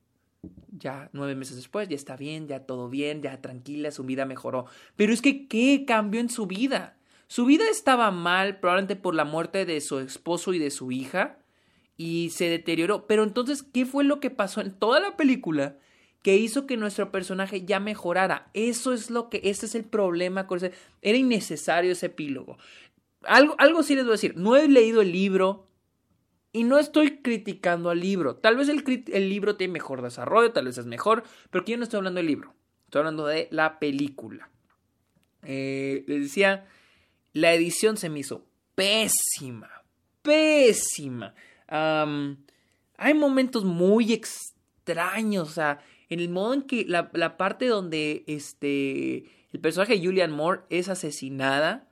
Ya 0.71 1.11
nueve 1.13 1.35
meses 1.35 1.57
después, 1.57 1.87
ya 1.87 1.95
está 1.95 2.17
bien, 2.17 2.47
ya 2.47 2.65
todo 2.65 2.89
bien, 2.89 3.21
ya 3.21 3.39
tranquila, 3.39 3.91
su 3.91 4.03
vida 4.03 4.25
mejoró. 4.25 4.65
Pero 4.95 5.13
es 5.13 5.21
que, 5.21 5.47
¿qué 5.47 5.85
cambió 5.85 6.21
en 6.21 6.31
su 6.31 6.47
vida? 6.47 6.97
Su 7.27 7.45
vida 7.45 7.65
estaba 7.69 8.09
mal, 8.09 8.59
probablemente 8.59 8.95
por 8.95 9.13
la 9.13 9.25
muerte 9.25 9.65
de 9.65 9.79
su 9.79 9.99
esposo 9.99 10.55
y 10.55 10.59
de 10.59 10.71
su 10.71 10.91
hija. 10.91 11.37
Y 11.97 12.31
se 12.31 12.49
deterioró. 12.49 13.07
Pero 13.07 13.23
entonces, 13.23 13.63
¿qué 13.63 13.85
fue 13.85 14.03
lo 14.03 14.19
que 14.19 14.29
pasó 14.29 14.61
en 14.61 14.73
toda 14.73 14.99
la 14.99 15.17
película? 15.17 15.77
que 16.21 16.37
hizo 16.37 16.67
que 16.67 16.77
nuestro 16.77 17.11
personaje 17.11 17.65
ya 17.65 17.79
mejorara. 17.79 18.49
Eso 18.53 18.93
es 18.93 19.09
lo 19.09 19.29
que, 19.29 19.41
ese 19.43 19.65
es 19.65 19.75
el 19.75 19.83
problema 19.83 20.47
con 20.47 20.57
ese, 20.57 20.71
era 21.01 21.17
innecesario 21.17 21.91
ese 21.91 22.07
epílogo. 22.07 22.57
Algo, 23.23 23.55
algo 23.57 23.83
sí 23.83 23.95
les 23.95 24.03
voy 24.03 24.11
a 24.11 24.13
decir, 24.13 24.35
no 24.37 24.55
he 24.55 24.67
leído 24.67 25.01
el 25.01 25.11
libro 25.11 25.67
y 26.51 26.63
no 26.63 26.79
estoy 26.79 27.21
criticando 27.21 27.89
al 27.89 27.99
libro. 27.99 28.35
Tal 28.35 28.55
vez 28.55 28.69
el, 28.69 28.83
el 29.11 29.29
libro 29.29 29.55
tiene 29.55 29.73
mejor 29.73 30.01
desarrollo, 30.01 30.51
tal 30.51 30.65
vez 30.65 30.77
es 30.77 30.85
mejor, 30.85 31.23
pero 31.49 31.63
aquí 31.63 31.71
yo 31.71 31.77
no 31.77 31.83
estoy 31.83 31.97
hablando 31.97 32.19
del 32.19 32.27
libro, 32.27 32.53
estoy 32.85 32.99
hablando 32.99 33.25
de 33.25 33.47
la 33.51 33.79
película. 33.79 34.49
Eh, 35.43 36.03
les 36.07 36.21
decía, 36.21 36.67
la 37.33 37.53
edición 37.53 37.97
se 37.97 38.09
me 38.09 38.19
hizo 38.19 38.45
pésima, 38.75 39.83
pésima. 40.21 41.33
Hay 41.71 43.13
momentos 43.13 43.63
muy 43.63 44.13
extraños, 44.13 45.49
o 45.49 45.51
sea, 45.51 45.79
en 46.09 46.19
el 46.19 46.29
modo 46.29 46.53
en 46.53 46.63
que 46.63 46.85
la, 46.85 47.37
parte 47.37 47.67
donde 47.67 48.23
este, 48.27 49.25
el 49.53 49.59
personaje 49.61 49.93
de 49.93 50.05
Julian 50.05 50.31
Moore 50.31 50.61
es 50.69 50.89
asesinada, 50.89 51.87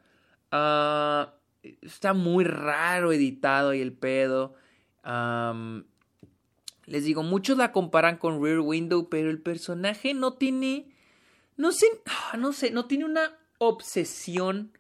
ah, 0.52 1.36
está 1.64 2.14
muy 2.14 2.44
raro 2.44 3.12
editado 3.14 3.74
y 3.74 3.82
el 3.82 3.94
pedo. 3.94 4.56
les 6.86 7.04
digo, 7.06 7.24
muchos 7.24 7.58
la 7.58 7.72
comparan 7.72 8.18
con 8.18 8.44
Rear 8.44 8.60
Window, 8.60 9.08
pero 9.10 9.30
el 9.30 9.42
personaje 9.42 10.14
no 10.14 10.34
tiene... 10.34 10.92
no 11.56 11.72
sé, 11.72 11.86
ah, 12.06 12.38
no 12.38 12.52
sé, 12.52 12.72
no 12.72 12.86
tiene 12.86 13.06
una 13.06 13.38
obsesión 13.60 14.78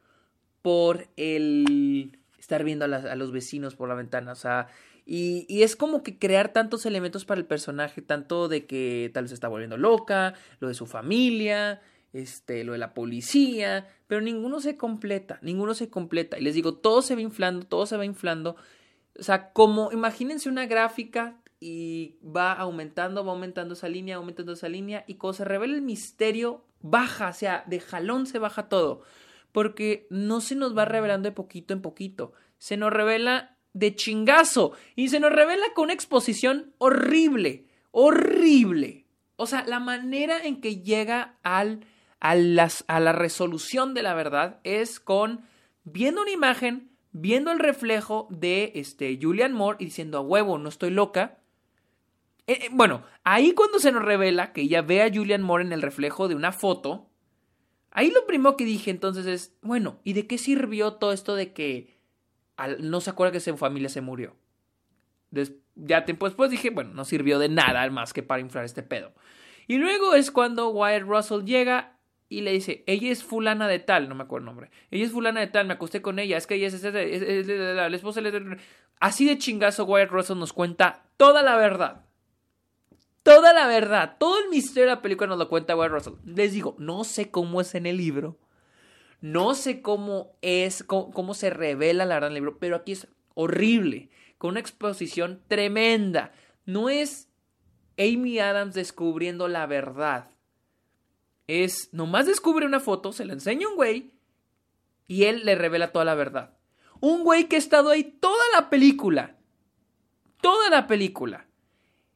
por 0.61 1.07
el 1.15 2.19
estar 2.37 2.63
viendo 2.63 2.85
a, 2.85 3.15
los 3.15 3.31
vecinos 3.31 3.75
por 3.75 3.87
la 3.87 3.95
ventana, 3.95 4.31
o 4.31 4.35
sea, 4.35 4.67
y, 5.11 5.63
es 5.63 5.75
como 5.75 6.03
que 6.03 6.19
crear 6.19 6.53
tantos 6.53 6.85
elementos 6.85 7.25
para 7.25 7.39
el 7.39 7.47
personaje, 7.47 8.03
tanto 8.03 8.47
de 8.47 8.67
que 8.67 9.09
tal 9.11 9.23
vez 9.23 9.31
está 9.31 9.47
volviendo 9.47 9.75
loca, 9.75 10.35
lo 10.59 10.67
de 10.67 10.75
su 10.75 10.85
familia, 10.85 11.81
este, 12.13 12.63
lo 12.63 12.73
de 12.73 12.77
la 12.77 12.93
policía, 12.93 13.87
pero 14.05 14.21
ninguno 14.21 14.61
se 14.61 14.77
completa, 14.77 15.39
ninguno 15.41 15.73
se 15.73 15.89
completa. 15.89 16.37
Y 16.37 16.43
les 16.43 16.53
digo, 16.53 16.75
todo 16.75 17.01
se 17.01 17.15
va 17.15 17.21
inflando, 17.21 17.65
todo 17.65 17.87
se 17.87 17.97
va 17.97 18.05
inflando. 18.05 18.55
O 19.19 19.23
sea, 19.23 19.51
como 19.51 19.91
imagínense 19.91 20.47
una 20.47 20.67
gráfica 20.67 21.41
y 21.59 22.19
va 22.23 22.53
aumentando, 22.53 23.25
va 23.25 23.31
aumentando 23.31 23.73
esa 23.73 23.89
línea, 23.89 24.17
aumentando 24.17 24.53
esa 24.53 24.69
línea, 24.69 25.05
y 25.07 25.15
cuando 25.15 25.37
se 25.37 25.45
revela 25.45 25.73
el 25.73 25.81
misterio, 25.81 26.65
baja, 26.81 27.29
o 27.29 27.33
sea, 27.33 27.63
de 27.65 27.79
jalón 27.79 28.27
se 28.27 28.37
baja 28.37 28.69
todo, 28.69 29.01
porque 29.53 30.05
no 30.11 30.39
se 30.39 30.53
nos 30.53 30.77
va 30.77 30.85
revelando 30.85 31.29
de 31.29 31.33
poquito 31.33 31.73
en 31.73 31.81
poquito, 31.81 32.31
se 32.59 32.77
nos 32.77 32.93
revela 32.93 33.57
de 33.79 33.95
chingazo, 33.95 34.73
y 34.95 35.07
se 35.07 35.19
nos 35.19 35.31
revela 35.31 35.65
con 35.73 35.85
una 35.85 35.93
exposición 35.93 36.73
horrible, 36.77 37.65
horrible. 37.91 39.05
O 39.37 39.47
sea, 39.47 39.63
la 39.65 39.79
manera 39.79 40.43
en 40.43 40.59
que 40.59 40.81
llega 40.81 41.37
al, 41.43 41.85
a, 42.19 42.35
las, 42.35 42.83
a 42.87 42.99
la 42.99 43.13
resolución 43.13 43.93
de 43.93 44.03
la 44.03 44.13
verdad 44.13 44.59
es 44.63 44.99
con 44.99 45.45
viendo 45.85 46.21
una 46.21 46.31
imagen, 46.31 46.91
viendo 47.11 47.51
el 47.51 47.59
reflejo 47.59 48.27
de 48.29 48.73
este, 48.75 49.17
Julian 49.19 49.53
Moore 49.53 49.77
y 49.79 49.85
diciendo 49.85 50.17
a 50.17 50.21
huevo, 50.21 50.57
no 50.57 50.67
estoy 50.67 50.91
loca, 50.91 51.39
eh, 52.47 52.65
eh, 52.65 52.69
bueno, 52.71 53.03
ahí 53.23 53.53
cuando 53.53 53.79
se 53.79 53.91
nos 53.91 54.03
revela 54.03 54.51
que 54.51 54.61
ella 54.61 54.81
ve 54.81 55.03
a 55.03 55.13
Julian 55.13 55.41
Moore 55.41 55.63
en 55.63 55.71
el 55.71 55.81
reflejo 55.81 56.27
de 56.27 56.35
una 56.35 56.51
foto, 56.51 57.09
ahí 57.91 58.11
lo 58.11 58.25
primero 58.25 58.57
que 58.57 58.65
dije 58.65 58.91
entonces 58.91 59.25
es, 59.25 59.55
bueno, 59.61 59.99
¿y 60.03 60.13
de 60.13 60.27
qué 60.27 60.37
sirvió 60.37 60.93
todo 60.93 61.13
esto 61.13 61.35
de 61.35 61.53
que 61.53 61.98
no 62.79 63.01
se 63.01 63.09
acuerda 63.09 63.31
que 63.31 63.39
su 63.39 63.57
familia 63.57 63.89
se 63.89 64.01
murió? 64.01 64.35
ya 65.75 66.05
tiempo 66.05 66.25
después 66.25 66.49
dije, 66.49 66.71
bueno, 66.71 66.91
no 66.93 67.05
sirvió 67.05 67.37
de 67.37 67.49
nada 67.49 67.87
más 67.91 68.13
que 68.13 68.23
para 68.23 68.41
inflar 68.41 68.65
este 68.65 68.81
pedo. 68.81 69.13
Y 69.67 69.77
luego 69.77 70.15
es 70.15 70.31
cuando 70.31 70.69
Wyatt 70.69 71.03
Russell 71.03 71.45
llega 71.45 71.99
y 72.27 72.41
le 72.41 72.51
dice, 72.51 72.83
ella 72.87 73.11
es 73.11 73.23
fulana 73.23 73.67
de 73.67 73.77
tal, 73.77 74.09
no 74.09 74.15
me 74.15 74.23
acuerdo 74.23 74.43
el 74.43 74.45
nombre, 74.47 74.71
ella 74.89 75.05
es 75.05 75.11
fulana 75.11 75.39
de 75.39 75.47
tal, 75.47 75.67
me 75.67 75.73
acosté 75.73 76.01
con 76.01 76.17
ella, 76.17 76.37
es 76.37 76.47
que 76.47 76.55
ella 76.55 76.67
es, 76.67 76.83
la 76.83 77.87
esposa, 77.87 78.21
así 78.99 79.27
de 79.27 79.37
chingazo 79.37 79.85
Wyatt 79.85 80.09
Russell 80.09 80.39
nos 80.39 80.51
cuenta 80.51 81.03
toda 81.17 81.43
la 81.43 81.55
verdad 81.55 82.05
toda 83.23 83.53
la 83.53 83.67
verdad, 83.67 84.15
todo 84.17 84.39
el 84.39 84.49
misterio 84.49 84.89
de 84.89 84.95
la 84.95 85.01
película 85.01 85.27
nos 85.27 85.37
lo 85.37 85.49
cuenta 85.49 85.75
Wyatt 85.75 85.91
Russell. 85.91 86.13
Les 86.25 86.53
digo, 86.53 86.75
no 86.79 87.03
sé 87.03 87.29
cómo 87.29 87.61
es 87.61 87.75
en 87.75 87.85
el 87.85 87.97
libro, 87.97 88.37
no 89.21 89.53
sé 89.53 89.81
cómo 89.81 90.37
es, 90.41 90.83
cómo, 90.83 91.33
se 91.33 91.49
revela 91.49 92.05
la 92.05 92.15
verdad 92.15 92.29
en 92.29 92.37
el 92.37 92.43
libro, 92.43 92.57
pero 92.59 92.77
aquí 92.77 92.93
es 92.93 93.07
horrible, 93.33 94.09
con 94.37 94.51
una 94.51 94.59
exposición 94.61 95.41
tremenda. 95.47 96.31
No 96.65 96.89
es 96.89 97.29
Amy 97.97 98.39
Adams 98.39 98.75
descubriendo 98.75 99.47
la 99.47 99.65
verdad. 99.65 100.31
Es, 101.47 101.89
nomás 101.93 102.27
descubre 102.27 102.65
una 102.65 102.79
foto, 102.79 103.11
se 103.11 103.25
la 103.25 103.33
enseña 103.33 103.67
un 103.67 103.75
güey 103.75 104.13
y 105.07 105.25
él 105.25 105.43
le 105.43 105.55
revela 105.55 105.91
toda 105.91 106.05
la 106.05 106.15
verdad. 106.15 106.57
Un 107.01 107.23
güey 107.23 107.49
que 107.49 107.55
ha 107.55 107.59
estado 107.59 107.89
ahí 107.89 108.03
toda 108.03 108.43
la 108.53 108.69
película. 108.69 109.37
Toda 110.41 110.69
la 110.69 110.87
película. 110.87 111.47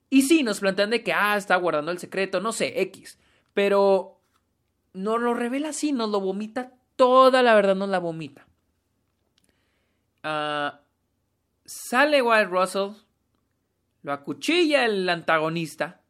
Y 0.09 0.21
sí, 0.21 0.43
nos 0.43 0.59
plantean 0.59 0.91
de 0.91 1.03
que, 1.03 1.11
ah, 1.11 1.35
está 1.35 1.55
guardando 1.55 1.91
el 1.91 1.97
secreto, 1.97 2.39
no 2.39 2.51
sé, 2.51 2.81
X. 2.81 3.17
Pero 3.53 4.21
no 4.93 5.17
lo 5.17 5.33
revela 5.33 5.69
así, 5.69 5.91
nos 5.91 6.09
lo 6.09 6.21
vomita 6.21 6.73
toda 6.95 7.43
la 7.43 7.55
verdad, 7.55 7.75
nos 7.75 7.89
la 7.89 7.99
vomita. 7.99 8.47
Uh, 10.23 10.77
sale 11.65 12.21
Wild 12.21 12.49
Russell, 12.49 12.91
lo 14.03 14.13
acuchilla 14.13 14.85
el 14.85 15.07
antagonista. 15.09 16.01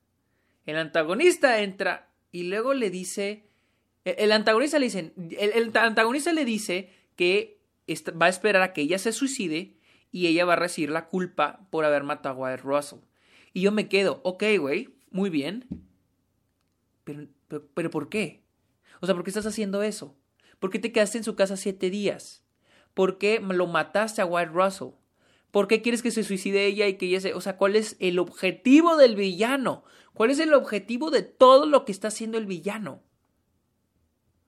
El 0.66 0.78
antagonista 0.78 1.62
entra 1.62 2.10
y 2.32 2.44
luego 2.44 2.74
le 2.74 2.90
dice. 2.90 3.48
El, 4.04 4.32
antagonista 4.32 4.80
le 4.80 4.86
dice. 4.86 5.14
El, 5.40 5.76
antagonista 5.78 6.34
le 6.34 6.46
dice 6.46 6.92
que 7.16 7.60
va 8.20 8.26
a 8.26 8.30
esperar 8.30 8.62
a 8.62 8.74
que 8.74 8.82
ella 8.82 9.00
se 9.00 9.12
suicide 9.12 9.78
y 10.12 10.28
ella 10.28 10.46
va 10.46 10.54
a 10.54 10.58
recibir 10.58 10.90
la 10.90 11.08
culpa 11.08 11.68
por 11.70 11.86
haber 11.86 12.04
matado 12.04 12.36
a 12.36 12.50
Wild 12.50 12.62
Russell. 12.62 13.00
Y 13.54 13.62
yo 13.62 13.72
me 13.72 13.88
quedo, 13.88 14.22
ok, 14.24 14.44
güey, 14.60 14.90
muy 15.12 15.30
bien. 15.30 15.66
Pero, 17.04 17.28
pero, 17.74 17.90
¿por 17.90 18.10
qué? 18.10 18.44
O 19.02 19.06
sea, 19.06 19.16
¿por 19.16 19.24
qué 19.24 19.30
estás 19.30 19.46
haciendo 19.46 19.84
eso? 19.84 20.16
¿Por 20.64 20.70
qué 20.70 20.80
te 20.80 20.94
quedaste 20.94 21.18
en 21.18 21.26
su 21.26 21.36
casa 21.36 21.58
siete 21.58 21.90
días? 21.90 22.42
¿Por 22.94 23.18
qué 23.18 23.42
lo 23.42 23.68
mataste 23.68 24.22
a 24.22 24.26
White 24.26 24.52
Russell? 24.54 24.92
¿Por 25.52 25.68
qué 25.68 25.82
quieres 25.82 26.02
que 26.02 26.10
se 26.10 26.24
suicide 26.24 26.66
ella 26.66 26.88
y 26.88 26.94
que 26.94 27.08
ella 27.08 27.20
se... 27.20 27.34
O 27.34 27.42
sea, 27.42 27.58
¿cuál 27.58 27.76
es 27.76 27.98
el 28.00 28.18
objetivo 28.18 28.96
del 28.96 29.18
villano? 29.18 29.84
¿Cuál 30.14 30.32
es 30.32 30.40
el 30.40 30.54
objetivo 30.54 31.12
de 31.12 31.22
todo 31.22 31.66
lo 31.66 31.84
que 31.84 31.92
está 31.92 32.08
haciendo 32.08 32.38
el 32.38 32.46
villano? 32.46 33.04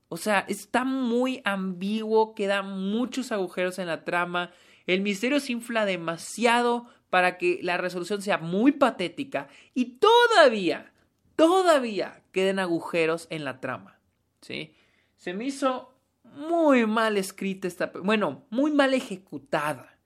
O 0.08 0.16
sea, 0.16 0.46
está 0.48 0.86
muy 0.86 1.42
ambiguo, 1.44 2.34
queda 2.34 2.62
muchos 2.62 3.34
agujeros 3.34 3.78
en 3.78 3.88
la 3.88 4.06
trama, 4.06 4.54
el 4.88 5.02
misterio 5.02 5.42
se 5.42 5.52
infla 5.52 5.86
demasiado 5.86 6.88
para 7.10 7.38
que 7.38 7.60
la 7.62 7.76
resolución 7.76 8.22
sea 8.22 8.38
muy 8.38 8.72
patética 8.72 9.50
y 9.74 9.98
todavía, 9.98 10.94
todavía 11.36 12.24
queden 12.32 12.60
agujeros 12.60 13.28
en 13.32 13.44
la 13.44 13.60
trama. 13.60 14.00
¿sí? 14.40 14.74
Se 15.18 15.34
me 15.34 15.44
hizo 15.44 15.92
muy 16.36 16.86
mal 16.86 17.18
escrita 17.18 17.68
esta, 17.68 17.92
bueno, 18.04 18.46
muy 18.50 18.72
mal 18.72 18.94
ejecutada 18.94 19.98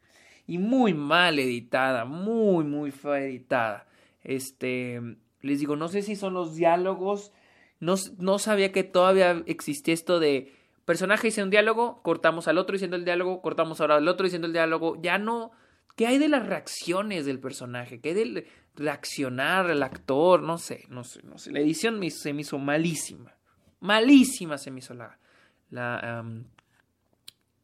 y 0.47 0.57
muy 0.57 0.93
mal 0.93 1.39
editada, 1.39 2.05
muy, 2.05 2.63
muy 2.63 2.91
fea 2.91 3.19
editada. 3.19 3.87
Este, 4.23 5.01
les 5.41 5.59
digo, 5.59 5.75
no 5.75 5.87
sé 5.87 6.01
si 6.01 6.15
son 6.15 6.33
los 6.33 6.55
diálogos, 6.55 7.31
no, 7.79 7.95
no 8.17 8.39
sabía 8.39 8.71
que 8.71 8.83
todavía 8.83 9.43
existía 9.45 9.93
esto 9.93 10.19
de 10.19 10.53
personaje 10.85 11.27
dice 11.27 11.43
un 11.43 11.49
diálogo, 11.49 12.01
cortamos 12.01 12.47
al 12.47 12.57
otro 12.57 12.73
diciendo 12.73 12.97
el 12.97 13.05
diálogo, 13.05 13.41
cortamos 13.41 13.79
ahora 13.79 13.97
al 13.97 14.07
otro 14.07 14.23
diciendo 14.23 14.47
el 14.47 14.53
diálogo, 14.53 14.99
ya 15.01 15.17
no 15.17 15.51
¿Qué 15.99 16.07
hay 16.07 16.17
de 16.17 16.29
las 16.29 16.47
reacciones 16.47 17.25
del 17.25 17.41
personaje? 17.41 17.99
¿Qué 17.99 18.09
hay 18.09 18.15
del 18.15 18.47
reaccionar 18.73 19.69
el 19.69 19.83
actor? 19.83 20.41
No 20.41 20.57
sé, 20.57 20.85
no 20.87 21.03
sé, 21.03 21.21
no 21.23 21.37
sé. 21.37 21.51
La 21.51 21.59
edición 21.59 21.99
se 22.09 22.31
me 22.31 22.43
hizo 22.43 22.57
malísima. 22.57 23.35
Malísima 23.81 24.57
se 24.57 24.71
me 24.71 24.79
hizo 24.79 24.93
la. 24.93 25.19
La. 25.69 26.23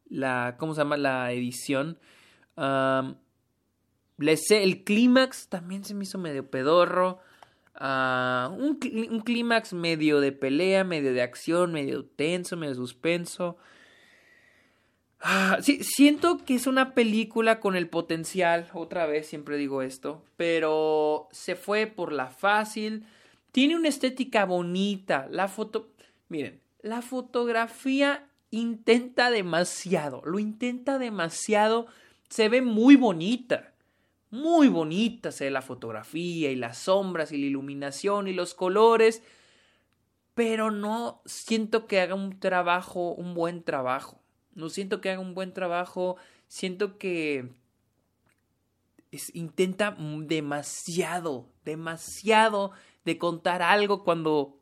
la 0.08 0.56
¿Cómo 0.58 0.74
se 0.74 0.80
llama? 0.80 0.96
La 0.96 1.32
edición. 1.32 1.98
El 4.18 4.84
clímax 4.84 5.48
también 5.48 5.84
se 5.84 5.94
me 5.94 6.04
hizo 6.04 6.18
medio 6.18 6.50
pedorro. 6.50 7.20
Ah, 7.74 8.50
un, 8.56 8.78
un 9.10 9.20
clímax 9.20 9.74
medio 9.74 10.20
de 10.20 10.32
pelea, 10.32 10.82
medio 10.84 11.12
de 11.12 11.20
acción, 11.20 11.72
medio 11.72 12.06
tenso, 12.06 12.56
medio 12.56 12.74
suspenso. 12.74 13.58
Ah, 15.20 15.58
sí, 15.60 15.82
siento 15.82 16.38
que 16.44 16.54
es 16.54 16.66
una 16.66 16.94
película 16.94 17.58
con 17.60 17.74
el 17.74 17.88
potencial, 17.88 18.68
otra 18.74 19.06
vez 19.06 19.26
siempre 19.26 19.56
digo 19.56 19.82
esto, 19.82 20.24
pero 20.36 21.28
se 21.32 21.56
fue 21.56 21.86
por 21.86 22.12
la 22.12 22.28
fácil. 22.28 23.06
Tiene 23.50 23.76
una 23.76 23.88
estética 23.88 24.44
bonita. 24.44 25.26
La 25.30 25.48
foto, 25.48 25.88
miren, 26.28 26.60
la 26.86 27.02
fotografía 27.02 28.28
intenta 28.50 29.30
demasiado, 29.30 30.22
lo 30.24 30.38
intenta 30.38 30.98
demasiado, 30.98 31.86
se 32.28 32.48
ve 32.48 32.62
muy 32.62 32.96
bonita. 32.96 33.72
Muy 34.30 34.68
bonita 34.68 35.30
se 35.30 35.44
ve 35.44 35.50
la 35.50 35.62
fotografía 35.62 36.50
y 36.50 36.56
las 36.56 36.78
sombras 36.78 37.32
y 37.32 37.38
la 37.38 37.46
iluminación 37.46 38.28
y 38.28 38.32
los 38.32 38.54
colores, 38.54 39.22
pero 40.34 40.70
no 40.70 41.22
siento 41.24 41.86
que 41.86 42.00
haga 42.00 42.14
un 42.14 42.38
trabajo, 42.40 43.12
un 43.12 43.34
buen 43.34 43.62
trabajo. 43.62 44.20
No 44.54 44.68
siento 44.68 45.00
que 45.00 45.10
haga 45.10 45.20
un 45.20 45.34
buen 45.34 45.52
trabajo. 45.52 46.16
Siento 46.48 46.98
que 46.98 47.48
intenta 49.32 49.96
demasiado, 49.98 51.48
demasiado 51.64 52.72
de 53.04 53.18
contar 53.18 53.62
algo 53.62 54.02
cuando 54.02 54.55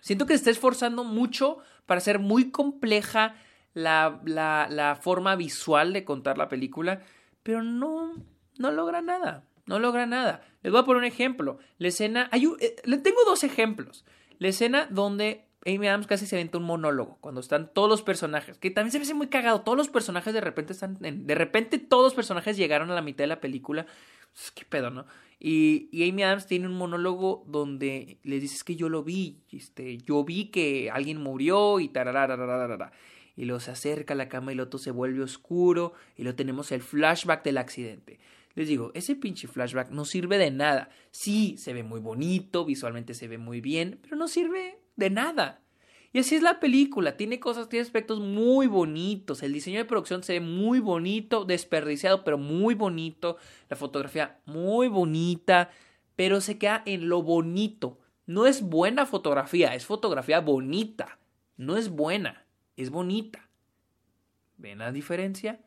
siento 0.00 0.26
que 0.26 0.34
se 0.34 0.38
está 0.38 0.50
esforzando 0.50 1.04
mucho 1.04 1.58
para 1.86 2.00
ser 2.00 2.18
muy 2.18 2.50
compleja 2.50 3.34
la, 3.74 4.20
la, 4.24 4.98
forma 5.00 5.36
visual 5.36 5.92
de 5.92 6.04
contar 6.04 6.38
la 6.38 6.48
película, 6.48 7.02
pero 7.42 7.62
no, 7.62 8.12
no 8.58 8.70
logra 8.70 9.00
nada. 9.02 9.44
No 9.66 9.78
logra 9.78 10.06
nada. 10.06 10.42
Les 10.62 10.72
voy 10.72 10.80
a 10.80 10.84
poner 10.84 10.98
un 10.98 11.04
ejemplo. 11.04 11.58
La 11.78 11.88
escena. 11.88 12.28
Hay 12.32 12.44
eh, 12.60 12.76
le 12.84 12.98
tengo 12.98 13.18
dos 13.24 13.44
ejemplos. 13.44 14.04
La 14.38 14.48
escena 14.48 14.88
donde 14.90 15.46
Amy 15.66 15.86
Adams 15.86 16.06
casi 16.06 16.26
se 16.26 16.36
aventa 16.36 16.58
un 16.58 16.64
monólogo 16.64 17.18
cuando 17.20 17.40
están 17.40 17.72
todos 17.72 17.88
los 17.88 18.02
personajes, 18.02 18.58
que 18.58 18.70
también 18.70 18.90
se 18.92 18.98
me 18.98 19.04
hace 19.04 19.14
muy 19.14 19.28
cagado. 19.28 19.60
Todos 19.60 19.78
los 19.78 19.88
personajes 19.88 20.32
de 20.32 20.40
repente 20.40 20.72
están. 20.72 20.96
de 21.00 21.34
repente 21.34 21.78
todos 21.78 22.02
los 22.02 22.14
personajes 22.14 22.56
llegaron 22.56 22.90
a 22.90 22.94
la 22.94 23.02
mitad 23.02 23.24
de 23.24 23.28
la 23.28 23.40
película. 23.40 23.86
Pues, 24.32 24.50
¿Qué 24.50 24.64
pedo, 24.64 24.90
no? 24.90 25.06
Y, 25.42 25.88
Amy 26.06 26.22
Adams 26.22 26.46
tiene 26.46 26.66
un 26.66 26.74
monólogo 26.74 27.44
donde 27.48 28.18
le 28.22 28.38
dices 28.38 28.62
que 28.62 28.76
yo 28.76 28.90
lo 28.90 29.02
vi, 29.02 29.42
este, 29.50 29.96
yo 29.96 30.22
vi 30.22 30.50
que 30.50 30.90
alguien 30.90 31.20
murió 31.20 31.80
y 31.80 31.88
tarararararara. 31.88 32.92
Y 33.36 33.50
acerca 33.50 34.12
a 34.12 34.16
la 34.18 34.28
cama 34.28 34.52
y 34.52 34.54
el 34.54 34.60
otro 34.60 34.78
se 34.78 34.90
vuelve 34.90 35.22
oscuro 35.22 35.94
y 36.18 36.24
lo 36.24 36.34
tenemos 36.34 36.72
el 36.72 36.82
flashback 36.82 37.42
del 37.42 37.56
accidente. 37.56 38.20
Les 38.54 38.68
digo, 38.68 38.90
ese 38.94 39.16
pinche 39.16 39.48
flashback 39.48 39.90
no 39.90 40.04
sirve 40.04 40.36
de 40.36 40.50
nada. 40.50 40.90
Sí, 41.10 41.56
se 41.56 41.72
ve 41.72 41.82
muy 41.82 42.00
bonito, 42.00 42.66
visualmente 42.66 43.14
se 43.14 43.28
ve 43.28 43.38
muy 43.38 43.62
bien, 43.62 43.98
pero 44.02 44.16
no 44.16 44.28
sirve 44.28 44.78
de 44.96 45.08
nada. 45.08 45.62
Y 46.12 46.18
así 46.18 46.34
es 46.34 46.42
la 46.42 46.58
película, 46.58 47.16
tiene 47.16 47.38
cosas, 47.38 47.68
tiene 47.68 47.84
aspectos 47.84 48.18
muy 48.18 48.66
bonitos, 48.66 49.44
el 49.44 49.52
diseño 49.52 49.78
de 49.78 49.84
producción 49.84 50.24
se 50.24 50.34
ve 50.34 50.40
muy 50.40 50.80
bonito, 50.80 51.44
desperdiciado, 51.44 52.24
pero 52.24 52.36
muy 52.36 52.74
bonito, 52.74 53.36
la 53.68 53.76
fotografía 53.76 54.40
muy 54.44 54.88
bonita, 54.88 55.70
pero 56.16 56.40
se 56.40 56.58
queda 56.58 56.82
en 56.84 57.08
lo 57.08 57.22
bonito. 57.22 58.00
No 58.26 58.46
es 58.46 58.62
buena 58.62 59.06
fotografía, 59.06 59.74
es 59.74 59.86
fotografía 59.86 60.40
bonita, 60.40 61.18
no 61.56 61.76
es 61.76 61.90
buena, 61.90 62.44
es 62.76 62.90
bonita. 62.90 63.48
¿Ven 64.56 64.78
la 64.78 64.90
diferencia? 64.92 65.60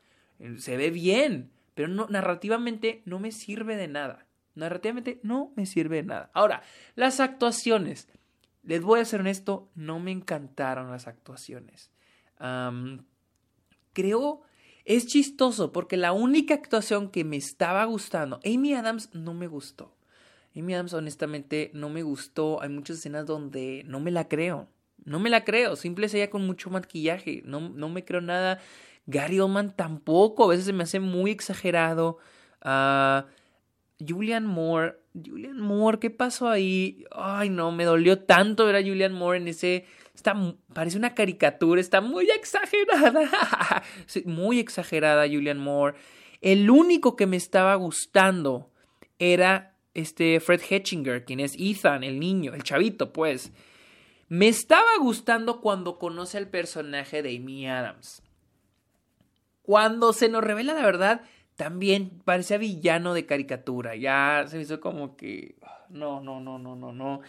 Se 0.58 0.76
ve 0.76 0.92
bien, 0.92 1.52
pero 1.74 1.88
narrativamente 1.88 3.02
no 3.06 3.20
me 3.20 3.32
sirve 3.32 3.78
de 3.78 3.88
nada. 3.88 4.28
Narrativamente 4.56 5.20
no 5.24 5.54
me 5.56 5.66
sirve 5.66 5.98
de 5.98 6.04
nada. 6.04 6.32
Ahora, 6.34 6.64
las 6.96 7.20
actuaciones. 7.20 8.10
Les 8.64 8.82
voy 8.82 9.00
a 9.00 9.06
ser 9.06 9.20
honesto, 9.20 9.70
no 9.76 10.00
me 10.00 10.12
encantaron 10.12 10.90
las 10.90 11.08
actuaciones. 11.08 11.92
creo, 13.94 14.42
es 14.86 15.08
chistoso 15.08 15.72
porque 15.72 15.98
la 15.98 16.14
única 16.14 16.54
actuación 16.54 17.10
que 17.10 17.24
me 17.24 17.38
estaba 17.38 17.86
gustando, 17.86 18.40
Amy 18.46 18.74
Adams 18.74 19.10
no 19.14 19.34
me 19.34 19.48
gustó. 19.48 19.96
Amy 20.56 20.74
Adams 20.74 20.94
honestamente 20.94 21.72
no 21.74 21.90
me 21.90 22.04
gustó. 22.04 22.62
Hay 22.62 22.70
muchas 22.70 22.98
escenas 22.98 23.26
donde 23.26 23.84
no 23.86 24.00
me 24.00 24.12
la 24.12 24.28
creo. 24.28 24.68
No 25.04 25.20
me 25.20 25.30
la 25.30 25.44
creo. 25.44 25.76
Simple 25.76 26.08
ella 26.08 26.30
con 26.30 26.46
mucho 26.46 26.70
maquillaje. 26.70 27.42
No, 27.46 27.60
no 27.60 27.90
me 27.90 28.06
creo 28.06 28.22
nada. 28.22 28.60
Gary 29.08 29.40
Oldman 29.40 29.76
tampoco. 29.76 30.46
A 30.46 30.50
veces 30.50 30.66
se 30.66 30.74
me 30.74 30.84
hace 30.84 31.00
muy 31.00 31.32
exagerado. 31.32 32.20
Uh, 32.64 33.28
Julian 34.08 34.46
Moore, 34.46 34.96
Julian 35.14 35.60
Moore, 35.60 36.00
¿qué 36.00 36.10
pasó 36.10 36.50
ahí? 36.50 37.06
Ay, 37.12 37.50
no, 37.50 37.72
me 37.72 37.86
dolió 37.86 38.20
tanto 38.20 38.66
ver 38.66 38.76
a 38.76 38.82
Julian 38.82 39.14
Moore 39.14 39.38
en 39.38 39.48
ese. 39.48 39.86
Está, 40.16 40.36
parece 40.74 40.98
una 40.98 41.14
caricatura, 41.14 41.82
está 41.82 42.02
muy 42.02 42.30
exagerada. 42.30 43.84
muy 44.26 44.60
exagerada, 44.60 45.28
Julian 45.28 45.60
Moore. 45.60 45.96
El 46.42 46.70
único 46.70 47.16
que 47.16 47.26
me 47.26 47.38
estaba 47.38 47.76
gustando 47.76 48.70
era 49.20 49.76
este 49.94 50.40
Fred 50.40 50.62
Hetchinger, 50.68 51.26
quien 51.26 51.40
es 51.40 51.56
Ethan, 51.58 52.04
el 52.04 52.20
niño, 52.20 52.54
el 52.54 52.64
chavito, 52.64 53.14
pues. 53.14 53.52
Me 54.30 54.48
estaba 54.48 54.98
gustando 55.00 55.62
cuando 55.62 56.00
conoce 56.00 56.38
al 56.38 56.50
personaje 56.50 57.22
de 57.22 57.36
Amy 57.38 57.68
Adams. 57.68 58.24
Cuando 59.62 60.12
se 60.12 60.28
nos 60.28 60.44
revela 60.44 60.74
la 60.74 60.84
verdad, 60.84 61.22
también 61.56 62.22
parecía 62.26 62.58
villano 62.58 63.14
de 63.14 63.26
caricatura. 63.26 63.96
Ya 63.96 64.46
se 64.48 64.60
hizo 64.60 64.80
como 64.80 65.16
que. 65.16 65.56
No, 65.90 66.22
no, 66.22 66.40
no, 66.40 66.58
no, 66.58 66.76
no, 66.76 66.92
no. 66.92 67.22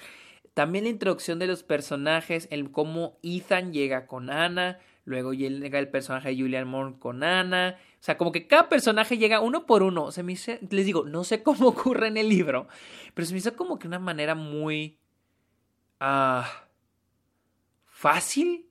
También 0.55 0.85
la 0.85 0.91
introducción 0.91 1.39
de 1.39 1.47
los 1.47 1.63
personajes, 1.63 2.47
el 2.51 2.71
cómo 2.71 3.19
Ethan 3.23 3.73
llega 3.73 4.07
con 4.07 4.31
Ana, 4.31 4.79
luego 5.05 5.35
llega 5.35 5.79
el 5.81 5.89
personaje 5.89 6.31
de 6.31 6.41
Julian 6.41 6.69
Moore 6.69 6.95
con 6.99 7.25
Ana. 7.25 7.77
O 8.01 8.05
sea, 8.05 8.17
como 8.17 8.33
que 8.33 8.47
cada 8.47 8.69
personaje 8.69 9.19
llega 9.19 9.41
uno 9.41 9.67
por 9.67 9.83
uno. 9.83 10.13
Se 10.13 10.23
me 10.23 10.33
hizo, 10.33 10.53
les 10.71 10.87
digo, 10.87 11.05
no 11.05 11.25
sé 11.25 11.43
cómo 11.45 11.69
ocurre 11.69 12.09
en 12.09 12.17
el 12.17 12.29
libro, 12.29 12.69
pero 13.15 13.27
se 13.27 13.33
me 13.33 13.39
hizo 13.39 13.57
como 13.57 13.79
que 13.79 13.89
una 13.89 13.99
manera 13.99 14.35
muy. 14.35 14.99
Ah. 16.01 16.67
fácil 17.87 18.67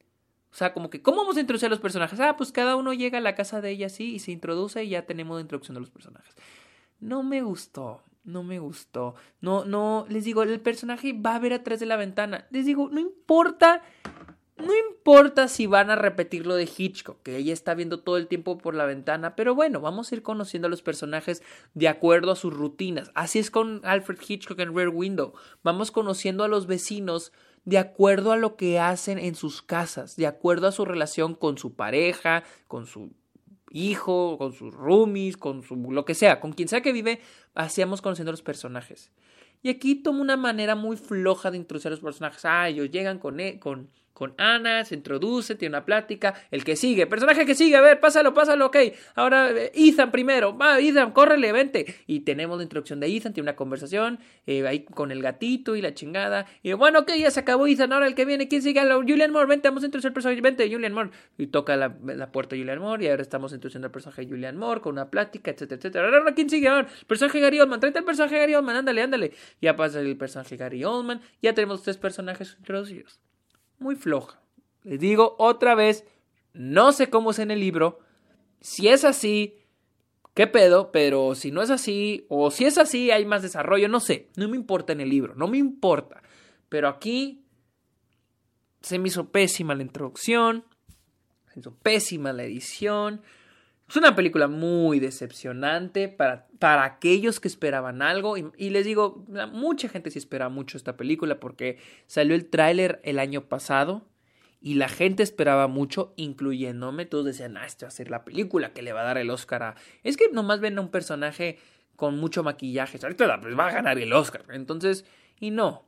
o 0.54 0.56
sea, 0.56 0.72
como 0.72 0.92
que, 0.92 1.02
¿cómo 1.02 1.18
vamos 1.18 1.36
a 1.36 1.39
introducir 1.39 1.66
a 1.66 1.70
los 1.72 1.80
personajes? 1.80 2.20
Ah, 2.20 2.38
pues 2.38 2.52
cada 2.52 2.76
uno 2.76 2.94
llega 2.94 3.18
a 3.18 3.22
la 3.22 3.34
casa 3.34 3.60
de 3.60 3.72
ella 3.72 3.88
así 3.88 4.13
y 4.13 4.20
se 4.20 4.32
introduce 4.32 4.84
y 4.84 4.89
ya 4.89 5.08
tenemos 5.08 5.36
la 5.36 5.42
introducción 5.42 5.74
de 5.74 5.82
los 5.82 5.89
personajes. 5.89 6.36
No 7.00 7.24
me 7.24 7.42
gustó, 7.42 8.04
no 8.24 8.44
me 8.44 8.60
gustó. 8.60 9.16
No, 9.42 9.66
no, 9.66 10.06
les 10.10 10.26
digo, 10.26 10.44
el 10.44 10.60
personaje 10.60 11.12
va 11.12 11.34
a 11.34 11.39
ver 11.39 11.54
atrás 11.54 11.80
de 11.80 11.88
la 11.88 11.96
ventana. 11.96 12.46
Les 12.52 12.68
digo, 12.68 12.88
no 12.89 13.00
importa, 13.00 13.82
no 14.56 14.72
importa 14.89 15.48
si 15.48 15.66
van 15.66 15.89
a 15.89 15.96
repetir 15.96 16.46
lo 16.46 16.54
de 16.54 16.70
Hitchcock, 16.78 17.24
que 17.24 17.38
ella 17.38 17.52
está 17.52 17.74
viendo 17.74 18.02
todo 18.02 18.18
el 18.18 18.28
tiempo 18.28 18.60
por 18.60 18.76
la 18.76 18.86
ventana, 18.86 19.36
pero 19.36 19.56
bueno, 19.56 19.82
vamos 19.82 20.12
a 20.12 20.16
ir 20.16 20.22
conociendo 20.22 20.68
a 20.68 20.70
los 20.70 20.84
personajes 20.84 21.42
de 21.74 21.88
acuerdo 21.88 22.32
a 22.32 22.36
sus 22.36 22.54
rutinas. 22.54 23.10
Así 23.16 23.39
es 23.39 23.50
con 23.50 23.82
Alfred 23.86 24.20
Hitchcock 24.26 24.60
en 24.60 24.76
Rear 24.76 24.89
Window. 24.89 25.34
Vamos 25.63 25.89
conociendo 25.89 26.44
a 26.44 26.48
los 26.48 26.68
vecinos 26.68 27.34
de 27.65 27.78
acuerdo 27.78 28.32
a 28.32 28.38
lo 28.38 28.56
que 28.56 28.80
hacen 28.80 29.19
en 29.19 29.36
sus 29.36 29.62
casas, 29.62 30.15
de 30.15 30.28
acuerdo 30.28 30.67
a 30.67 30.71
su 30.71 30.86
relación 30.86 31.36
con 31.36 31.58
su 31.58 31.76
pareja, 31.76 32.43
con 32.67 32.86
su 32.86 33.12
hijo, 33.71 34.38
con 34.38 34.54
sus 34.54 34.73
roomies, 34.73 35.38
con 35.38 35.63
su 35.63 35.76
lo 35.76 36.06
que 36.06 36.13
sea, 36.13 36.39
con 36.39 36.54
quien 36.54 36.67
sea 36.67 36.82
que 36.82 36.93
vive, 36.93 37.19
hacíamos 37.56 38.02
conociendo 38.02 38.30
a 38.30 38.34
los 38.34 38.41
personajes. 38.41 39.12
Y 39.62 39.69
aquí 39.69 39.95
toma 39.95 40.21
una 40.21 40.38
manera 40.38 40.76
muy 40.76 40.97
floja 40.97 41.49
de 41.49 41.58
introducir 41.58 41.88
a 41.88 41.91
los 41.91 42.02
personajes. 42.02 42.43
Ah, 42.43 42.67
ellos 42.67 42.91
llegan 42.91 43.17
con, 43.17 43.39
e, 43.39 43.60
con 43.60 43.89
con 44.13 44.34
Ana, 44.38 44.86
se 44.86 44.95
introduce, 44.95 45.56
tiene 45.56 45.76
una 45.76 45.86
plática, 45.86 46.36
el 46.52 46.63
que 46.63 46.76
sigue, 46.76 47.08
personaje 47.08 47.45
que 47.45 47.56
sigue, 47.56 47.76
a 47.76 47.82
ver, 47.82 47.99
pásalo, 47.99 48.34
pásalo, 48.34 48.67
ok, 48.67 48.78
ahora 49.15 49.49
eh, 49.52 49.71
Ethan 49.73 50.12
primero, 50.12 50.56
va, 50.56 50.80
Ethan, 50.80 51.12
córrele, 51.12 51.52
vente, 51.52 51.95
y 52.06 52.21
tenemos 52.21 52.58
la 52.58 52.63
introducción 52.63 52.99
de 52.99 53.08
Ethan, 53.08 53.34
tiene 53.34 53.49
una 53.49 53.56
conversación, 53.56 54.19
eh, 54.45 54.65
ahí 54.67 54.84
con 54.84 55.12
el 55.12 55.21
gatito 55.21 55.76
y 55.76 55.82
la 55.82 55.93
chingada, 55.93 56.45
y 56.62 56.73
bueno, 56.73 56.99
ok, 56.99 57.12
ya 57.17 57.32
se 57.32 57.39
acabó 57.39 57.65
Ethan, 57.65 57.91
ahora 57.91 58.06
el 58.06 58.13
que 58.13 58.26
viene, 58.26 58.47
¿quién 58.47 58.62
sigue? 58.62 58.82
Julian 58.82 59.32
Moore, 59.32 59.47
vente, 59.47 59.67
vamos 59.67 59.84
a 59.84 59.88
introducir 59.88 60.10
el 60.10 60.13
personaje, 60.13 60.41
vente, 60.41 60.69
Julian 60.71 60.93
Moore, 60.93 61.10
y 61.38 61.47
toca 61.47 61.76
la, 61.76 61.91
puerta 62.32 62.56
Julian 62.56 62.80
Moore, 62.80 63.06
y 63.06 63.08
ahora 63.08 63.23
estamos 63.23 63.52
introduciendo 63.52 63.88
al 63.88 63.91
personaje 63.91 64.28
Julian 64.28 64.58
Moore 64.58 64.82
con 64.82 64.93
una 64.93 65.10
plática, 65.10 65.49
etcétera, 65.49 65.80
etcétera, 65.80 66.06
ahora, 66.06 66.34
¿quién 66.36 66.49
sigue? 66.49 66.67
Ahora, 66.67 66.88
personaje 67.08 67.39
Gary 67.39 67.60
Oldman, 67.60 67.80
tráete 67.80 67.99
el 67.99 68.06
personaje 68.06 68.38
Gary 68.38 68.54
Oldman, 68.54 68.76
ándale, 68.76 69.02
ándale, 69.02 69.32
ya 69.60 69.76
pasa 69.76 69.99
el 69.99 70.15
personaje 70.17 70.56
Gary 70.56 70.84
Oldman, 70.84 71.21
ya 71.41 71.54
tenemos 71.56 71.82
tres 71.82 71.97
personajes 71.97 72.56
introducidos 72.60 73.19
muy 73.84 73.96
floja. 73.96 74.41
Les 74.84 75.00
digo 75.00 75.36
otra 75.38 75.76
vez, 75.76 76.06
no 76.54 76.91
sé 76.91 77.10
cómo 77.10 77.32
es 77.32 77.39
en 77.39 77.52
el 77.52 77.60
libro. 77.60 78.00
Si 78.60 78.88
es 78.88 79.04
así, 79.04 79.58
qué 80.34 80.48
pedo, 80.48 80.91
pero 80.91 81.36
si 81.36 81.52
no 81.52 81.62
es 81.62 81.69
así, 81.69 82.26
o 82.30 82.50
si 82.50 82.65
es 82.65 82.78
así, 82.78 83.12
hay 83.12 83.26
más 83.26 83.41
desarrollo, 83.41 83.88
no 83.88 84.00
sé. 84.00 84.30
No 84.36 84.48
me 84.48 84.58
importa 84.58 84.93
en 84.93 85.02
el 85.02 85.10
libro, 85.10 85.36
no 85.36 85.48
me 85.48 85.58
importa. 85.58 86.24
Pero 86.69 86.88
aquí 86.88 87.43
se 88.82 89.00
me 89.00 89.10
hizo 89.10 89.30
pésima 89.30 89.76
la 89.76 89.84
introducción, 89.84 90.65
se 91.48 91.56
me 91.56 91.60
hizo 91.62 91.76
pésima 91.76 92.34
la 92.34 92.43
edición. 92.43 93.22
Es 93.93 93.97
una 93.97 94.15
película 94.15 94.47
muy 94.47 94.99
decepcionante 94.99 96.10
para, 96.10 96.47
para 96.58 96.84
aquellos 96.84 97.39
que 97.39 97.47
esperaban 97.47 98.01
algo. 98.01 98.38
Y, 98.38 98.71
les 98.71 98.86
digo, 98.86 99.23
mucha 99.51 99.88
gente 99.88 100.10
sí 100.10 100.17
espera 100.17 100.49
mucho 100.49 100.77
esta 100.77 100.97
película 100.97 101.39
porque 101.39 101.77
salió 102.08 102.34
el 102.34 102.49
tráiler 102.49 102.99
el 103.03 103.19
año 103.19 103.47
pasado 103.49 104.01
y 104.60 104.73
la 104.73 104.89
gente 104.89 105.21
esperaba 105.21 105.67
mucho, 105.67 106.15
incluyéndome. 106.15 107.06
Todos 107.06 107.25
decían, 107.25 107.56
ah, 107.56 107.67
esta 107.67 107.86
va 107.86 107.89
a 107.89 107.91
ser 107.91 108.10
la 108.10 108.25
película 108.25 108.73
que 108.73 108.82
le 108.82 108.93
va 108.93 109.01
a 109.01 109.06
dar 109.06 109.19
el 109.19 109.29
Oscar 109.29 109.62
a... 109.62 109.75
Es 110.01 110.17
que 110.17 110.27
nomás 110.32 110.60
ven 110.60 110.79
a 110.79 110.82
un 110.82 110.89
personaje 110.89 111.60
con 111.95 112.17
mucho 112.17 112.41
maquillaje. 112.41 112.97
Ahorita 112.99 113.39
pues, 113.41 113.56
va 113.56 113.67
a 113.67 113.73
ganar 113.73 113.99
el 113.99 114.12
Oscar. 114.12 114.43
Entonces, 114.49 115.06
y 115.39 115.51
no, 115.51 115.86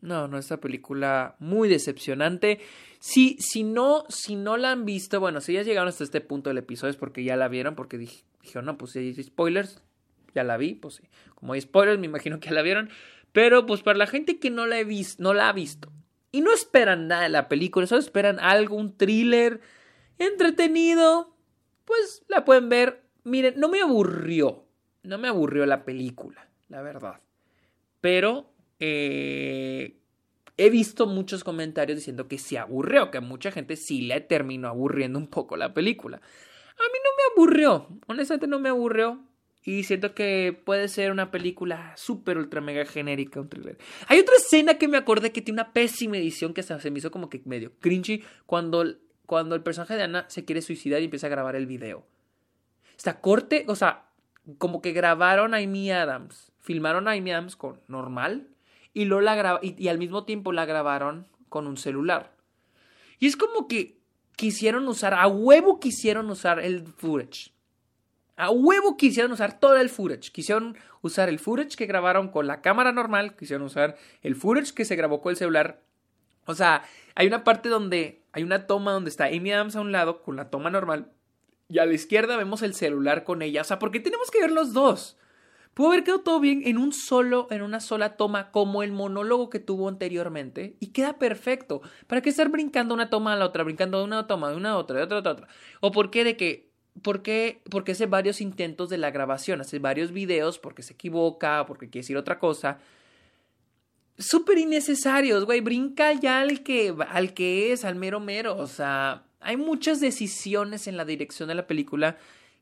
no, 0.00 0.28
no, 0.28 0.38
esta 0.38 0.58
película 0.58 1.36
muy 1.38 1.68
decepcionante. 1.68 2.60
Si, 3.00 3.36
si, 3.40 3.64
no, 3.64 4.04
si 4.08 4.36
no 4.36 4.56
la 4.56 4.72
han 4.72 4.84
visto, 4.84 5.20
bueno, 5.20 5.40
si 5.40 5.54
ya 5.54 5.62
llegaron 5.62 5.88
hasta 5.88 6.04
este 6.04 6.20
punto 6.20 6.50
del 6.50 6.58
episodio 6.58 6.90
es 6.90 6.96
porque 6.96 7.24
ya 7.24 7.36
la 7.36 7.48
vieron, 7.48 7.74
porque 7.74 7.98
dije, 7.98 8.24
dijeron, 8.42 8.66
no, 8.66 8.78
pues 8.78 8.92
si 8.92 8.98
hay 9.00 9.22
spoilers, 9.22 9.82
ya 10.34 10.44
la 10.44 10.56
vi, 10.56 10.74
pues 10.74 10.94
sí. 10.96 11.08
Como 11.34 11.52
hay 11.52 11.60
spoilers, 11.60 11.98
me 11.98 12.06
imagino 12.06 12.38
que 12.38 12.48
ya 12.48 12.54
la 12.54 12.62
vieron. 12.62 12.90
Pero 13.32 13.66
pues 13.66 13.82
para 13.82 13.98
la 13.98 14.06
gente 14.06 14.38
que 14.38 14.50
no 14.50 14.66
la, 14.66 14.78
he 14.78 14.84
visto, 14.84 15.22
no 15.22 15.34
la 15.34 15.48
ha 15.48 15.52
visto 15.52 15.92
y 16.30 16.40
no 16.40 16.52
esperan 16.52 17.08
nada 17.08 17.22
de 17.22 17.28
la 17.28 17.48
película, 17.48 17.86
solo 17.86 18.00
esperan 18.00 18.38
algo, 18.40 18.76
un 18.76 18.96
thriller 18.96 19.60
entretenido, 20.18 21.34
pues 21.84 22.24
la 22.28 22.44
pueden 22.44 22.68
ver. 22.68 23.02
Miren, 23.24 23.54
no 23.58 23.68
me 23.68 23.80
aburrió, 23.80 24.64
no 25.02 25.18
me 25.18 25.28
aburrió 25.28 25.66
la 25.66 25.84
película, 25.84 26.48
la 26.68 26.82
verdad. 26.82 27.20
Pero 28.00 28.52
eh, 28.80 29.96
he 30.56 30.70
visto 30.70 31.06
muchos 31.06 31.44
comentarios 31.44 31.98
diciendo 31.98 32.28
que 32.28 32.38
se 32.38 32.58
aburrió, 32.58 33.10
que 33.10 33.18
a 33.18 33.22
mucha 33.22 33.50
gente 33.50 33.76
sí 33.76 34.02
le 34.02 34.20
terminó 34.20 34.68
aburriendo 34.68 35.18
un 35.18 35.28
poco 35.28 35.56
la 35.56 35.74
película. 35.74 36.16
A 36.16 36.82
mí 36.82 36.98
no 37.04 37.10
me 37.16 37.32
aburrió, 37.32 37.88
honestamente 38.06 38.46
no 38.46 38.58
me 38.58 38.68
aburrió. 38.68 39.24
Y 39.64 39.82
siento 39.82 40.14
que 40.14 40.58
puede 40.64 40.88
ser 40.88 41.10
una 41.10 41.30
película 41.30 41.92
súper 41.96 42.38
ultra 42.38 42.60
mega 42.60 42.86
genérica, 42.86 43.40
un 43.40 43.50
thriller. 43.50 43.76
Hay 44.06 44.18
otra 44.18 44.36
escena 44.36 44.78
que 44.78 44.88
me 44.88 44.96
acordé 44.96 45.30
que 45.30 45.42
tiene 45.42 45.60
una 45.60 45.72
pésima 45.72 46.16
edición 46.16 46.54
que 46.54 46.62
se 46.62 46.90
me 46.90 46.98
hizo 46.98 47.10
como 47.10 47.28
que 47.28 47.42
medio 47.44 47.72
cringy 47.78 48.22
cuando, 48.46 48.84
cuando 49.26 49.54
el 49.54 49.62
personaje 49.62 49.96
de 49.96 50.04
Ana 50.04 50.24
se 50.28 50.44
quiere 50.44 50.62
suicidar 50.62 51.02
y 51.02 51.06
empieza 51.06 51.26
a 51.26 51.30
grabar 51.30 51.54
el 51.54 51.66
video. 51.66 52.06
Está 52.96 53.20
corte, 53.20 53.64
o 53.68 53.74
sea, 53.74 54.06
como 54.56 54.80
que 54.80 54.92
grabaron 54.92 55.52
a 55.52 55.58
Amy 55.58 55.90
Adams 55.90 56.48
filmaron 56.68 57.08
a 57.08 57.12
Amy 57.12 57.32
Adams 57.32 57.56
con 57.56 57.80
normal 57.88 58.46
y, 58.98 59.04
lo 59.04 59.20
la 59.20 59.60
y, 59.62 59.86
al 59.86 59.98
mismo 59.98 60.24
tiempo 60.24 60.50
la 60.50 60.64
grabaron 60.64 61.28
con 61.48 61.68
un 61.68 61.76
celular. 61.76 62.32
Y 63.20 63.28
es 63.28 63.36
como 63.36 63.68
que 63.68 63.96
quisieron 64.34 64.88
usar, 64.88 65.14
a 65.14 65.28
huevo 65.28 65.78
quisieron 65.78 66.28
usar 66.30 66.58
el 66.58 66.84
footage. 66.84 67.52
A 68.36 68.50
huevo 68.50 68.96
quisieron 68.96 69.30
usar 69.30 69.60
todo 69.60 69.76
el 69.76 69.88
footage. 69.88 70.32
Quisieron 70.32 70.76
usar 71.00 71.28
el 71.28 71.38
footage 71.38 71.76
que 71.76 71.86
grabaron 71.86 72.28
con 72.28 72.48
la 72.48 72.60
cámara 72.60 72.90
normal. 72.90 73.36
Quisieron 73.36 73.66
usar 73.66 73.96
el 74.22 74.34
footage 74.34 74.74
que 74.74 74.84
se 74.84 74.96
grabó 74.96 75.20
con 75.20 75.30
el 75.30 75.36
celular. 75.36 75.80
O 76.46 76.54
sea, 76.56 76.82
hay 77.14 77.28
una 77.28 77.44
parte 77.44 77.68
donde 77.68 78.24
hay 78.32 78.42
una 78.42 78.66
toma 78.66 78.90
donde 78.90 79.10
está 79.10 79.26
Amy 79.26 79.52
Adams 79.52 79.76
a 79.76 79.80
un 79.80 79.92
lado 79.92 80.22
con 80.22 80.34
la 80.34 80.50
toma 80.50 80.70
normal. 80.70 81.12
Y 81.68 81.78
a 81.78 81.86
la 81.86 81.94
izquierda 81.94 82.36
vemos 82.36 82.62
el 82.62 82.74
celular 82.74 83.22
con 83.22 83.42
ella. 83.42 83.60
O 83.60 83.64
sea, 83.64 83.78
¿por 83.78 83.92
qué 83.92 84.00
tenemos 84.00 84.28
que 84.32 84.40
ver 84.40 84.50
los 84.50 84.72
dos? 84.72 85.16
Pudo 85.78 85.92
haber 85.92 86.02
quedado 86.02 86.22
todo 86.22 86.40
bien 86.40 86.62
en 86.64 86.76
un 86.76 86.92
solo, 86.92 87.46
en 87.52 87.62
una 87.62 87.78
sola 87.78 88.16
toma, 88.16 88.50
como 88.50 88.82
el 88.82 88.90
monólogo 88.90 89.48
que 89.48 89.60
tuvo 89.60 89.88
anteriormente, 89.88 90.74
y 90.80 90.88
queda 90.88 91.20
perfecto. 91.20 91.82
¿Para 92.08 92.20
qué 92.20 92.30
estar 92.30 92.48
brincando 92.48 92.94
una 92.94 93.10
toma 93.10 93.34
a 93.34 93.36
la 93.36 93.44
otra, 93.44 93.62
brincando 93.62 93.98
de 93.98 94.04
una 94.04 94.26
toma, 94.26 94.50
de 94.50 94.56
una 94.56 94.70
a 94.70 94.76
otra, 94.76 94.96
de 94.96 95.04
otra 95.04 95.18
a 95.18 95.32
otra? 95.32 95.46
¿O 95.78 95.92
por 95.92 96.10
qué 96.10 96.24
de 96.24 96.36
que 96.36 96.72
¿Por 97.00 97.22
qué? 97.22 97.62
Porque 97.70 97.92
hace 97.92 98.06
varios 98.06 98.40
intentos 98.40 98.88
de 98.88 98.98
la 98.98 99.12
grabación, 99.12 99.60
hace 99.60 99.78
varios 99.78 100.10
videos 100.10 100.58
porque 100.58 100.82
se 100.82 100.94
equivoca, 100.94 101.64
porque 101.64 101.88
quiere 101.88 102.02
decir 102.02 102.16
otra 102.16 102.40
cosa. 102.40 102.80
Súper 104.18 104.58
innecesarios, 104.58 105.44
güey. 105.44 105.60
Brinca 105.60 106.12
ya 106.12 106.40
al 106.40 106.64
que, 106.64 106.92
al 107.08 107.34
que 107.34 107.70
es, 107.70 107.84
al 107.84 107.94
mero 107.94 108.18
mero. 108.18 108.56
O 108.56 108.66
sea, 108.66 109.22
hay 109.38 109.56
muchas 109.56 110.00
decisiones 110.00 110.88
en 110.88 110.96
la 110.96 111.04
dirección 111.04 111.48
de 111.48 111.54
la 111.54 111.68
película 111.68 112.16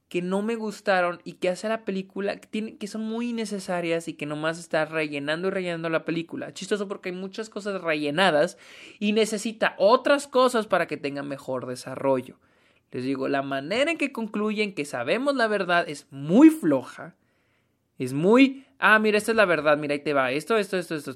que 0.08 0.22
no 0.22 0.42
me 0.42 0.54
gustaron 0.54 1.20
y 1.24 1.34
que 1.34 1.48
hace 1.48 1.68
la 1.68 1.84
película 1.84 2.36
que, 2.36 2.76
que 2.76 2.86
son 2.86 3.02
muy 3.02 3.30
innecesarias 3.30 4.06
y 4.06 4.14
que 4.14 4.26
nomás 4.26 4.58
está 4.58 4.84
rellenando 4.84 5.48
y 5.48 5.50
rellenando 5.50 5.88
la 5.88 6.04
película. 6.04 6.52
Chistoso 6.54 6.86
porque 6.86 7.08
hay 7.08 7.14
muchas 7.14 7.50
cosas 7.50 7.80
rellenadas 7.80 8.56
y 9.00 9.12
necesita 9.12 9.74
otras 9.78 10.28
cosas 10.28 10.66
para 10.66 10.86
que 10.86 10.96
tenga 10.96 11.22
mejor 11.22 11.66
desarrollo. 11.66 12.38
Les 12.92 13.04
digo, 13.04 13.28
la 13.28 13.42
manera 13.42 13.90
en 13.90 13.98
que 13.98 14.12
concluyen 14.12 14.74
que 14.74 14.84
sabemos 14.84 15.34
la 15.34 15.48
verdad 15.48 15.88
es 15.88 16.06
muy 16.10 16.50
floja. 16.50 17.16
Es 17.98 18.12
muy, 18.12 18.66
ah, 18.78 18.98
mira, 18.98 19.18
esta 19.18 19.32
es 19.32 19.36
la 19.36 19.44
verdad, 19.44 19.76
mira, 19.76 19.94
ahí 19.94 20.00
te 20.00 20.14
va. 20.14 20.30
Esto, 20.30 20.56
esto, 20.56 20.78
esto, 20.78 20.94
esto. 20.94 21.12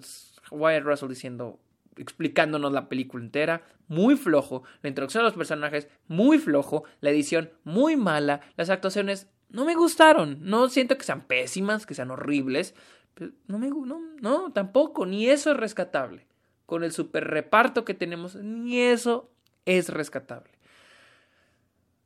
Wyatt 0.51 0.83
Russell 0.85 1.09
diciendo, 1.09 1.61
explicándonos 2.01 2.73
la 2.73 2.89
película 2.89 3.23
entera. 3.23 3.63
Muy 3.89 4.17
flojo. 4.17 4.63
La 4.83 4.89
introducción 4.89 5.23
de 5.23 5.29
los 5.29 5.37
personajes, 5.37 5.89
muy 6.09 6.39
flojo. 6.39 6.85
La 7.01 7.11
edición, 7.11 7.51
muy 7.65 7.97
mala. 7.97 8.41
Las 8.57 8.71
actuaciones 8.71 9.29
no 9.51 9.65
me 9.65 9.75
gustaron. 9.75 10.39
No 10.41 10.69
siento 10.69 10.97
que 10.97 11.05
sean 11.05 11.27
pésimas, 11.27 11.87
que 11.87 11.95
sean 11.95 12.11
horribles. 12.11 12.75
Pero 13.15 13.33
no 13.47 13.59
me 13.59 13.69
no, 13.69 14.01
no, 14.21 14.53
tampoco. 14.53 15.07
Ni 15.07 15.29
eso 15.29 15.53
es 15.53 15.57
rescatable. 15.57 16.27
Con 16.67 16.85
el 16.85 16.93
super 16.93 17.25
reparto 17.25 17.85
que 17.85 17.95
tenemos, 17.95 18.37
ni 18.37 18.81
eso 18.81 19.31
es 19.65 19.89
rescatable. 19.89 20.51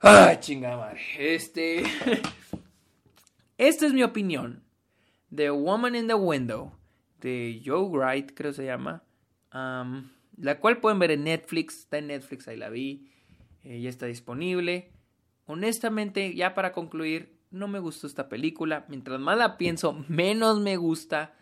Ay, 0.00 0.38
chingada 0.40 0.76
madre. 0.76 1.00
Este. 1.18 1.84
Esta 3.58 3.86
es 3.86 3.92
mi 3.92 4.02
opinión. 4.02 4.64
The 5.34 5.50
Woman 5.50 5.94
in 5.94 6.08
the 6.08 6.14
Window. 6.14 6.72
De 7.20 7.62
Joe 7.64 7.88
Wright, 7.88 8.32
creo 8.34 8.50
que 8.50 8.56
se 8.56 8.64
llama. 8.64 9.02
La 9.54 10.58
cual 10.60 10.78
pueden 10.78 10.98
ver 10.98 11.12
en 11.12 11.24
Netflix. 11.24 11.80
Está 11.80 11.98
en 11.98 12.08
Netflix, 12.08 12.48
ahí 12.48 12.56
la 12.56 12.68
vi. 12.68 13.08
Eh, 13.62 13.80
ya 13.80 13.88
está 13.88 14.06
disponible. 14.06 14.90
Honestamente, 15.46 16.34
ya 16.34 16.54
para 16.54 16.72
concluir, 16.72 17.38
no 17.50 17.68
me 17.68 17.78
gustó 17.78 18.06
esta 18.06 18.28
película. 18.28 18.84
Mientras 18.88 19.20
más 19.20 19.38
la 19.38 19.56
pienso, 19.56 20.04
menos 20.08 20.60
me 20.60 20.76
gusta. 20.76 21.34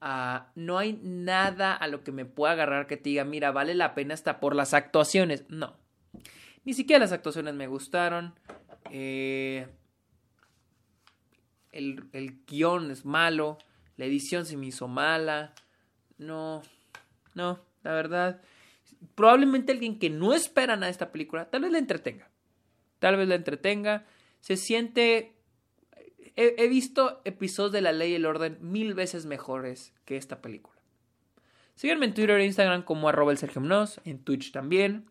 Ah, 0.00 0.52
no 0.54 0.78
hay 0.78 0.98
nada 1.02 1.74
a 1.74 1.88
lo 1.88 2.04
que 2.04 2.12
me 2.12 2.24
pueda 2.24 2.52
agarrar 2.52 2.86
que 2.86 2.96
te 2.96 3.10
diga, 3.10 3.24
mira, 3.24 3.50
vale 3.50 3.74
la 3.74 3.94
pena 3.94 4.14
hasta 4.14 4.38
por 4.40 4.54
las 4.54 4.72
actuaciones. 4.72 5.44
No, 5.48 5.76
ni 6.64 6.74
siquiera 6.74 7.00
las 7.00 7.12
actuaciones 7.12 7.54
me 7.54 7.66
gustaron. 7.66 8.34
Eh, 8.90 9.66
el, 11.72 12.08
el 12.12 12.44
guion 12.46 12.90
es 12.90 13.04
malo. 13.04 13.58
La 13.96 14.04
edición 14.04 14.46
se 14.46 14.56
me 14.56 14.66
hizo 14.66 14.86
mala. 14.86 15.54
No, 16.18 16.62
no, 17.38 17.64
la 17.82 17.92
verdad. 17.94 18.42
Probablemente 19.14 19.72
alguien 19.72 19.98
que 19.98 20.10
no 20.10 20.34
espera 20.34 20.76
nada 20.76 20.86
de 20.86 20.92
esta 20.92 21.12
película, 21.12 21.50
tal 21.50 21.62
vez 21.62 21.72
la 21.72 21.78
entretenga. 21.78 22.30
Tal 22.98 23.16
vez 23.16 23.28
la 23.28 23.36
entretenga. 23.36 24.06
Se 24.40 24.56
siente. 24.56 25.34
He, 26.36 26.68
visto 26.68 27.20
episodios 27.24 27.72
de 27.72 27.80
La 27.80 27.92
Ley 27.92 28.12
y 28.12 28.14
el 28.14 28.26
Orden 28.26 28.58
mil 28.60 28.94
veces 28.94 29.26
mejores 29.26 29.92
que 30.04 30.16
esta 30.16 30.40
película. 30.40 30.80
Síganme 31.74 32.06
en 32.06 32.14
Twitter 32.14 32.38
e 32.38 32.44
Instagram 32.44 32.82
como 32.82 33.08
arroba 33.08 33.32
el 33.32 33.38
Sergio 33.38 33.60
en 34.04 34.18
Twitch 34.22 34.52
también 34.52 35.06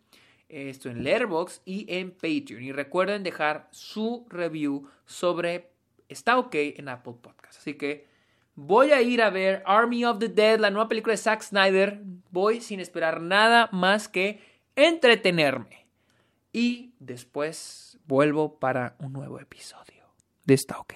esto 0.49 0.89
en 0.89 1.03
Letterboxd 1.03 1.61
y 1.65 1.85
en 1.89 2.11
Patreon. 2.11 2.63
Y 2.63 2.71
recuerden 2.71 3.23
dejar 3.23 3.67
su 3.71 4.25
review 4.29 4.89
sobre 5.05 5.71
Está 6.09 6.37
OK 6.37 6.55
en 6.55 6.87
Apple 6.87 7.15
Podcast. 7.21 7.59
Así 7.59 7.73
que 7.73 8.07
voy 8.57 8.91
a 8.91 9.01
ir 9.01 9.21
a 9.21 9.29
ver 9.29 9.63
Army 9.65 10.03
of 10.03 10.19
the 10.19 10.27
Dead, 10.27 10.59
la 10.59 10.69
nueva 10.69 10.89
película 10.89 11.13
de 11.13 11.17
Zack 11.17 11.41
Snyder. 11.43 12.01
Voy 12.31 12.59
sin 12.59 12.81
esperar 12.81 13.21
nada 13.21 13.69
más 13.71 14.09
que 14.09 14.41
entretenerme. 14.75 15.87
Y 16.51 16.91
después 16.99 17.99
vuelvo 18.05 18.59
para 18.59 18.95
un 18.99 19.13
nuevo 19.13 19.39
episodio 19.39 20.03
de 20.43 20.53
Está 20.55 20.79
OK. 20.79 20.93